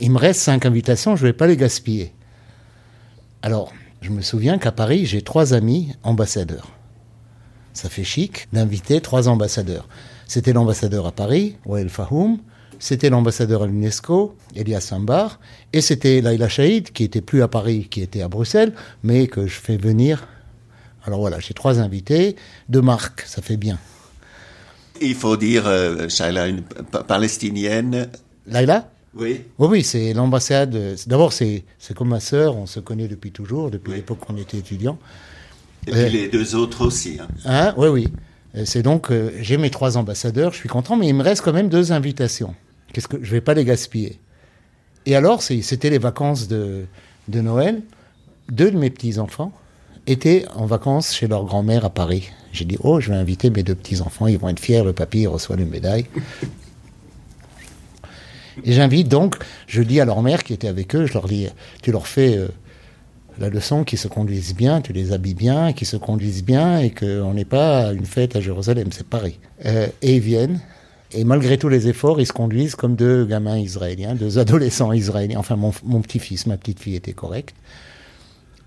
Il 0.00 0.10
me 0.10 0.18
reste 0.18 0.40
5 0.40 0.66
invitations, 0.66 1.16
je 1.16 1.22
ne 1.22 1.28
vais 1.28 1.32
pas 1.32 1.46
les 1.46 1.56
gaspiller. 1.56 2.12
Alors, 3.42 3.72
je 4.00 4.10
me 4.10 4.22
souviens 4.22 4.58
qu'à 4.58 4.72
Paris, 4.72 5.06
j'ai 5.06 5.22
trois 5.22 5.54
amis 5.54 5.92
ambassadeurs. 6.02 6.70
Ça 7.72 7.88
fait 7.88 8.04
chic 8.04 8.48
d'inviter 8.52 9.00
trois 9.00 9.28
ambassadeurs. 9.28 9.88
C'était 10.26 10.52
l'ambassadeur 10.52 11.06
à 11.06 11.12
Paris, 11.12 11.56
Wael 11.66 11.88
Fahoum, 11.88 12.38
c'était 12.78 13.10
l'ambassadeur 13.10 13.62
à 13.62 13.66
l'UNESCO, 13.66 14.34
Elias 14.56 14.80
Sambar, 14.80 15.38
et 15.72 15.80
c'était 15.80 16.20
Laila 16.20 16.48
Shahid, 16.48 16.92
qui 16.92 17.04
était 17.04 17.20
plus 17.20 17.42
à 17.42 17.48
Paris, 17.48 17.86
qui 17.90 18.00
était 18.00 18.22
à 18.22 18.28
Bruxelles, 18.28 18.72
mais 19.02 19.28
que 19.28 19.46
je 19.46 19.60
fais 19.60 19.76
venir 19.76 20.26
alors 21.04 21.20
voilà, 21.20 21.40
j'ai 21.40 21.54
trois 21.54 21.80
invités, 21.80 22.36
deux 22.68 22.80
marques, 22.80 23.22
ça 23.22 23.42
fait 23.42 23.56
bien. 23.56 23.78
Il 25.00 25.14
faut 25.14 25.36
dire, 25.36 25.66
euh, 25.66 26.08
Shaila, 26.08 26.46
une 26.46 26.62
palestinienne. 26.62 28.08
Laila? 28.46 28.88
Oui. 29.14 29.42
Oui, 29.58 29.68
oui, 29.68 29.82
c'est 29.82 30.14
l'ambassade. 30.14 30.96
D'abord, 31.06 31.32
c'est 31.32 31.64
comme 31.94 32.08
ma 32.08 32.20
sœur, 32.20 32.56
on 32.56 32.66
se 32.66 32.78
connaît 32.78 33.08
depuis 33.08 33.32
toujours, 33.32 33.70
depuis 33.70 33.92
l'époque 33.92 34.28
où 34.28 34.32
on 34.32 34.36
était 34.36 34.58
étudiant. 34.58 34.98
Et 35.86 35.90
puis 35.90 36.00
euh, 36.00 36.08
les 36.08 36.28
deux 36.28 36.54
autres 36.54 36.86
aussi. 36.86 37.18
Hein. 37.20 37.28
hein 37.44 37.74
oui, 37.76 37.88
oui. 37.88 38.08
C'est 38.64 38.82
donc, 38.82 39.10
euh, 39.10 39.32
j'ai 39.40 39.56
mes 39.56 39.70
trois 39.70 39.96
ambassadeurs, 39.96 40.52
je 40.52 40.58
suis 40.58 40.68
content, 40.68 40.96
mais 40.96 41.08
il 41.08 41.14
me 41.14 41.22
reste 41.22 41.42
quand 41.42 41.54
même 41.54 41.68
deux 41.68 41.92
invitations. 41.92 42.54
Qu'est-ce 42.92 43.08
que 43.08 43.22
je 43.22 43.30
vais 43.30 43.40
pas 43.40 43.54
les 43.54 43.64
gaspiller 43.64 44.18
Et 45.06 45.16
alors, 45.16 45.42
c'était 45.42 45.88
les 45.88 45.98
vacances 45.98 46.48
de, 46.48 46.84
de 47.28 47.40
Noël. 47.40 47.82
Deux 48.50 48.70
de 48.70 48.76
mes 48.76 48.90
petits 48.90 49.18
enfants 49.18 49.52
étaient 50.06 50.44
en 50.54 50.66
vacances 50.66 51.14
chez 51.14 51.28
leur 51.28 51.44
grand-mère 51.44 51.84
à 51.84 51.90
Paris. 51.90 52.30
J'ai 52.52 52.66
dit, 52.66 52.76
oh, 52.82 53.00
je 53.00 53.10
vais 53.10 53.16
inviter 53.16 53.48
mes 53.48 53.62
deux 53.62 53.74
petits-enfants, 53.74 54.26
ils 54.26 54.38
vont 54.38 54.50
être 54.50 54.60
fiers, 54.60 54.84
le 54.84 54.92
papy 54.92 55.26
reçoit 55.26 55.56
une 55.56 55.68
médaille. 55.68 56.06
Et 58.64 58.72
j'invite 58.72 59.08
donc, 59.08 59.36
je 59.66 59.82
dis 59.82 60.00
à 60.00 60.04
leur 60.04 60.20
mère 60.22 60.44
qui 60.44 60.52
était 60.52 60.68
avec 60.68 60.94
eux, 60.94 61.06
je 61.06 61.14
leur 61.14 61.26
dis, 61.26 61.48
tu 61.82 61.90
leur 61.90 62.06
fais 62.06 62.36
euh, 62.36 62.48
la 63.38 63.48
leçon 63.48 63.84
qu'ils 63.84 63.98
se 63.98 64.08
conduisent 64.08 64.54
bien, 64.54 64.80
tu 64.80 64.92
les 64.92 65.12
habilles 65.12 65.34
bien, 65.34 65.72
qu'ils 65.72 65.86
se 65.86 65.96
conduisent 65.96 66.44
bien 66.44 66.78
et 66.78 66.90
qu'on 66.90 67.34
n'est 67.34 67.44
pas 67.44 67.88
à 67.88 67.92
une 67.92 68.06
fête 68.06 68.36
à 68.36 68.40
Jérusalem, 68.40 68.88
c'est 68.90 69.06
Paris. 69.06 69.38
Euh, 69.64 69.86
et 70.02 70.16
ils 70.16 70.20
viennent, 70.20 70.60
et 71.14 71.24
malgré 71.24 71.58
tous 71.58 71.68
les 71.68 71.88
efforts, 71.88 72.20
ils 72.20 72.26
se 72.26 72.32
conduisent 72.32 72.74
comme 72.74 72.96
deux 72.96 73.24
gamins 73.24 73.58
israéliens, 73.58 74.14
deux 74.14 74.38
adolescents 74.38 74.92
israéliens. 74.92 75.38
Enfin, 75.38 75.56
mon, 75.56 76.00
petit-fils, 76.00 76.46
ma 76.46 76.56
petite-fille 76.56 76.96
était 76.96 77.12
correcte. 77.12 77.54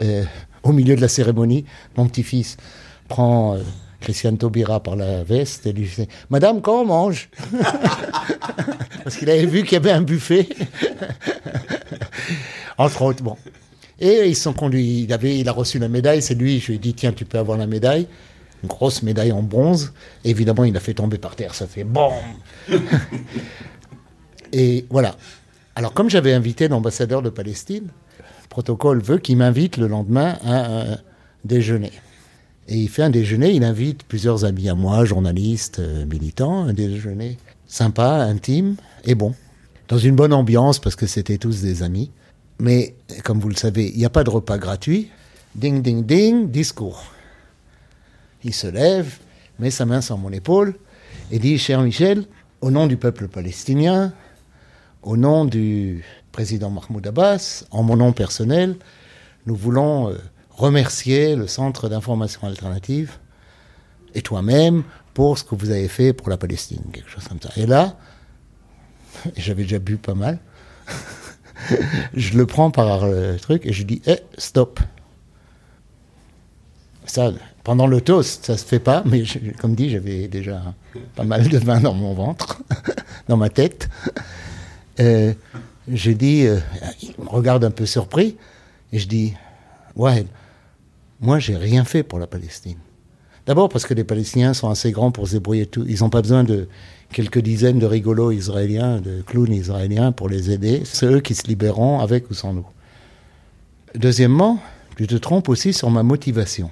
Euh, 0.02 0.24
au 0.64 0.72
milieu 0.72 0.96
de 0.96 1.02
la 1.02 1.08
cérémonie, 1.08 1.66
mon 1.98 2.08
petit-fils 2.08 2.58
prend 3.08 3.56
euh, 3.56 3.60
Christiane 4.00 4.38
Taubira 4.38 4.82
par 4.82 4.96
la 4.96 5.24
veste 5.24 5.66
et 5.66 5.74
lui 5.74 5.86
dit 5.86 6.08
Madame, 6.30 6.62
quand 6.62 6.82
on 6.82 6.86
mange? 6.86 7.30
Parce 9.04 9.18
qu'il 9.18 9.30
avait 9.30 9.46
vu 9.46 9.64
qu'il 9.64 9.74
y 9.74 9.78
avait 9.78 9.92
un 9.92 10.02
buffet. 10.02 10.48
Entre 12.78 13.02
autres, 13.02 13.24
bon. 13.24 13.38
Et 14.00 14.28
ils 14.28 14.36
sont 14.36 14.54
conduits. 14.54 15.04
Il, 15.04 15.14
avait, 15.14 15.38
il 15.38 15.48
a 15.48 15.52
reçu 15.52 15.80
la 15.80 15.88
médaille. 15.88 16.22
C'est 16.22 16.36
lui. 16.36 16.60
Je 16.60 16.68
lui 16.68 16.76
ai 16.76 16.78
dit 16.78 16.94
Tiens, 16.94 17.14
tu 17.14 17.26
peux 17.26 17.38
avoir 17.38 17.58
la 17.58 17.68
médaille. 17.68 18.08
Une 18.64 18.70
grosse 18.70 19.04
médaille 19.04 19.32
en 19.32 19.44
bronze. 19.44 19.94
évidemment, 20.24 20.64
il 20.64 20.76
a 20.76 20.80
fait 20.80 20.94
tomber 20.94 21.18
par 21.18 21.36
terre. 21.36 21.54
Ça 21.54 21.68
fait 21.68 21.84
bon. 21.84 22.12
et 24.54 24.86
voilà. 24.90 25.16
Alors, 25.76 25.94
comme 25.94 26.10
j'avais 26.10 26.34
invité 26.34 26.68
l'ambassadeur 26.68 27.22
de 27.22 27.30
Palestine, 27.30 27.88
le 28.18 28.48
protocole 28.50 29.02
veut 29.02 29.18
qu'il 29.18 29.38
m'invite 29.38 29.78
le 29.78 29.88
lendemain 29.88 30.38
à 30.44 30.94
un 30.94 30.98
déjeuner. 31.44 31.92
Et 32.68 32.78
il 32.78 32.90
fait 32.90 33.04
un 33.04 33.10
déjeuner, 33.10 33.52
il 33.52 33.64
invite 33.64 34.04
plusieurs 34.04 34.44
amis 34.44 34.70
à 34.70 34.76
moi, 34.76 35.06
journalistes, 35.06 35.80
euh, 35.80 36.06
militants, 36.06 36.64
un 36.64 36.74
déjeuner 36.74 37.38
sympa, 37.68 38.24
intime 38.24 38.76
et 39.04 39.16
bon. 39.16 39.36
Dans 39.88 39.98
une 39.98 40.16
bonne 40.16 40.34
ambiance 40.34 40.80
parce 40.80 40.96
que 40.96 41.06
c'était 41.06 41.38
tous 41.38 41.62
des 41.62 41.84
amis. 41.84 42.10
Mais 42.60 42.96
comme 43.24 43.40
vous 43.40 43.50
le 43.50 43.56
savez, 43.56 43.90
il 43.90 43.98
n'y 43.98 44.06
a 44.06 44.10
pas 44.10 44.24
de 44.24 44.30
repas 44.30 44.58
gratuit. 44.58 45.10
Ding, 45.56 45.82
ding, 45.82 46.06
ding, 46.06 46.50
discours. 46.50 47.04
Il 48.44 48.54
se 48.54 48.68
lève, 48.68 49.18
met 49.60 49.72
sa 49.72 49.86
main 49.86 50.02
sur 50.02 50.18
mon 50.18 50.32
épaule 50.32 50.76
et 51.32 51.40
dit, 51.40 51.58
cher 51.58 51.82
Michel, 51.82 52.26
au 52.62 52.72
nom 52.72 52.88
du 52.88 52.98
peuple 52.98 53.28
palestinien, 53.28 54.14
au 55.02 55.18
nom 55.18 55.46
du 55.46 56.04
président 56.32 56.70
Mahmoud 56.70 57.06
Abbas, 57.08 57.66
en 57.72 57.84
mon 57.84 57.96
nom 57.96 58.12
personnel, 58.12 58.76
nous 59.46 59.56
voulons 59.56 60.10
euh, 60.10 60.18
remercier 60.50 61.36
le 61.36 61.48
Centre 61.48 61.90
d'information 61.90 62.48
alternative 62.48 63.18
et 64.14 64.22
toi-même 64.22 64.84
pour 65.14 65.38
ce 65.38 65.44
que 65.44 65.56
vous 65.56 65.70
avez 65.70 65.88
fait 65.88 66.14
pour 66.14 66.30
la 66.30 66.38
Palestine, 66.38 66.82
quelque 66.92 67.10
chose 67.10 67.28
comme 67.28 67.42
ça. 67.42 67.50
Et 67.56 67.66
là, 67.66 67.98
j'avais 69.38 69.64
déjà 69.64 69.80
bu 69.80 69.98
pas 69.98 70.16
mal, 70.16 70.40
je 72.14 72.38
le 72.38 72.46
prends 72.46 72.72
par 72.72 73.08
le 73.08 73.38
truc 73.38 73.66
et 73.66 73.74
je 73.74 73.84
dis, 73.84 74.02
eh, 74.08 74.20
stop. 74.38 74.80
Ça, 77.06 77.32
pendant 77.64 77.88
le 77.88 78.02
toast, 78.02 78.46
ça 78.46 78.58
se 78.58 78.66
fait 78.66 78.80
pas, 78.80 79.04
mais 79.06 79.24
comme 79.60 79.76
dit, 79.76 79.90
j'avais 79.90 80.28
déjà 80.28 80.62
pas 81.16 81.24
mal 81.24 81.48
de 81.48 81.58
vin 81.58 81.80
dans 81.80 81.94
mon 81.94 82.14
ventre, 82.14 82.62
dans 83.28 83.38
ma 83.38 83.50
tête. 83.50 83.90
Euh, 85.00 85.34
j'ai 85.88 86.16
dit, 86.16 86.46
euh, 86.46 86.60
il 87.02 87.14
me 87.24 87.30
regarde 87.30 87.64
un 87.64 87.72
peu 87.72 87.86
surpris, 87.86 88.38
et 88.92 89.00
je 89.00 89.08
dis, 89.08 89.34
ouais, 89.96 90.26
moi, 91.20 91.40
j'ai 91.40 91.56
rien 91.56 91.86
fait 91.86 92.04
pour 92.04 92.20
la 92.20 92.28
Palestine. 92.28 92.78
D'abord 93.46 93.70
parce 93.70 93.86
que 93.86 93.94
les 93.94 94.04
Palestiniens 94.04 94.54
sont 94.54 94.70
assez 94.70 94.92
grands 94.92 95.12
pour 95.12 95.28
se 95.28 95.34
débrouiller 95.34 95.68
tout. 95.68 95.86
Ils 95.88 96.00
n'ont 96.00 96.10
pas 96.10 96.22
besoin 96.22 96.44
de 96.44 96.68
quelques 97.16 97.40
dizaines 97.40 97.80
de 97.80 97.86
rigolos 97.86 98.34
israéliens, 98.34 99.00
de 99.00 99.22
clowns 99.22 99.54
israéliens 99.54 100.12
pour 100.12 100.28
les 100.28 100.52
aider. 100.52 100.82
C'est 100.84 101.06
eux 101.06 101.22
qui 101.22 101.34
se 101.34 101.48
libéreront 101.48 102.02
avec 102.02 102.30
ou 102.30 102.34
sans 102.34 102.52
nous. 102.52 102.68
Deuxièmement, 103.96 104.60
tu 104.98 105.08
te 105.08 105.16
trompes 105.16 105.48
aussi 105.48 105.72
sur 105.72 105.90
ma 105.90 106.04
motivation. 106.04 106.70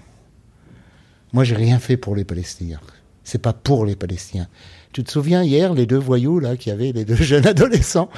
Moi, 1.32 1.46
j'ai 1.46 1.56
rien 1.56 1.80
fait 1.80 1.96
pour 1.96 2.14
les 2.14 2.26
Palestiniens. 2.26 2.82
C'est 3.24 3.42
pas 3.42 3.54
pour 3.54 3.86
les 3.86 3.96
Palestiniens. 3.96 4.50
Tu 4.92 5.06
te 5.06 5.12
souviens 5.12 5.44
hier, 5.44 5.74
les 5.74 5.86
deux 5.86 5.98
voyous 5.98 6.40
là, 6.40 6.58
qui 6.58 6.72
avaient 6.72 6.92
les 6.92 7.06
deux 7.06 7.16
jeunes 7.32 7.48
adolescents 7.48 8.10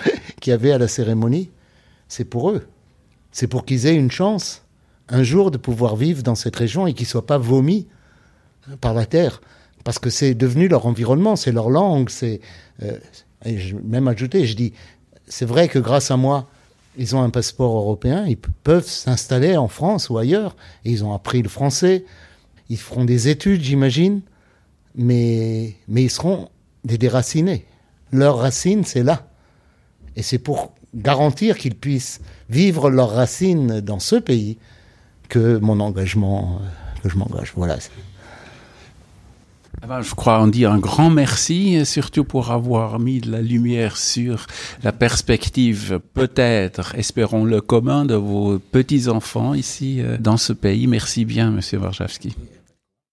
qui 0.42 0.52
avaient 0.52 0.72
à 0.72 0.80
la 0.80 0.88
cérémonie, 0.88 1.52
c'est 2.08 2.26
pour 2.26 2.50
eux. 2.50 2.66
C'est 3.32 3.46
pour 3.46 3.66
qu'ils 3.66 3.86
aient 3.86 3.96
une 3.96 4.10
chance 4.10 4.64
un 5.10 5.22
jour 5.22 5.52
de 5.52 5.58
pouvoir 5.60 5.96
vivre 5.96 6.24
dans 6.24 6.34
cette 6.34 6.56
région 6.56 6.88
et 6.88 6.94
qu'ils 6.94 7.06
soient 7.06 7.28
pas 7.28 7.38
vomis 7.38 7.86
par 8.82 8.96
la 8.96 9.06
terre. 9.06 9.42
Parce 9.86 10.00
que 10.00 10.10
c'est 10.10 10.34
devenu 10.34 10.68
leur 10.68 10.88
environnement, 10.88 11.38
c'est 11.38 11.54
leur 11.54 11.70
langue, 11.70 12.10
c'est. 12.10 12.42
Euh, 12.84 12.98
et 13.46 13.58
je 13.60 13.78
même 13.78 14.08
ajouté, 14.10 14.46
je 14.46 14.56
dis, 14.56 14.74
c'est 15.28 15.46
vrai 15.46 15.70
que 15.70 15.80
grâce 15.80 16.12
à 16.12 16.18
moi, 16.18 16.48
ils 16.98 17.16
ont 17.16 17.22
un 17.22 17.30
passeport 17.30 17.78
européen, 17.78 18.26
ils 18.28 18.38
peuvent 18.38 18.88
s'installer 18.88 19.56
en 19.56 19.68
France 19.68 20.10
ou 20.10 20.18
ailleurs, 20.18 20.56
et 20.84 20.92
ils 20.92 21.06
ont 21.06 21.14
appris 21.14 21.42
le 21.44 21.50
français, 21.50 22.04
ils 22.70 22.80
feront 22.80 23.06
des 23.06 23.30
études, 23.30 23.62
j'imagine, 23.62 24.22
mais, 24.96 25.76
mais 25.88 26.04
ils 26.04 26.10
seront 26.10 26.50
des 26.84 26.98
déracinés. 26.98 27.66
Leur 28.12 28.40
racine, 28.40 28.86
c'est 28.86 29.04
là. 29.04 29.28
Et 30.16 30.24
c'est 30.24 30.40
pour 30.40 30.74
garantir 30.96 31.58
qu'ils 31.58 31.76
puissent 31.76 32.22
vivre 32.50 32.90
leurs 32.90 33.12
racines 33.12 33.82
dans 33.82 34.00
ce 34.00 34.16
pays 34.16 34.58
que 35.30 35.58
mon 35.58 35.80
engagement, 35.80 36.60
euh, 36.60 37.02
que 37.04 37.10
je 37.10 37.18
m'engage. 37.18 37.54
Voilà. 37.56 37.78
Ah 39.82 39.88
ben, 39.88 40.02
je 40.02 40.16
crois 40.16 40.40
en 40.40 40.48
dire 40.48 40.72
un 40.72 40.80
grand 40.80 41.10
merci, 41.10 41.86
surtout 41.86 42.24
pour 42.24 42.52
avoir 42.52 43.00
mis 43.00 43.20
de 43.20 43.32
la 43.32 43.42
lumière 43.42 43.98
sur 43.98 44.48
la 44.84 44.92
perspective, 44.92 46.00
peut-être, 46.14 46.96
espérons-le, 46.96 47.62
commun 47.62 48.06
de 48.06 48.16
vos 48.16 48.58
petits-enfants 48.60 49.54
ici 49.54 50.02
euh, 50.02 50.18
dans 50.18 50.38
ce 50.38 50.54
pays. 50.54 50.88
Merci 50.88 51.26
bien, 51.26 51.52
Monsieur 51.52 51.80
Warszawski. 51.80 52.36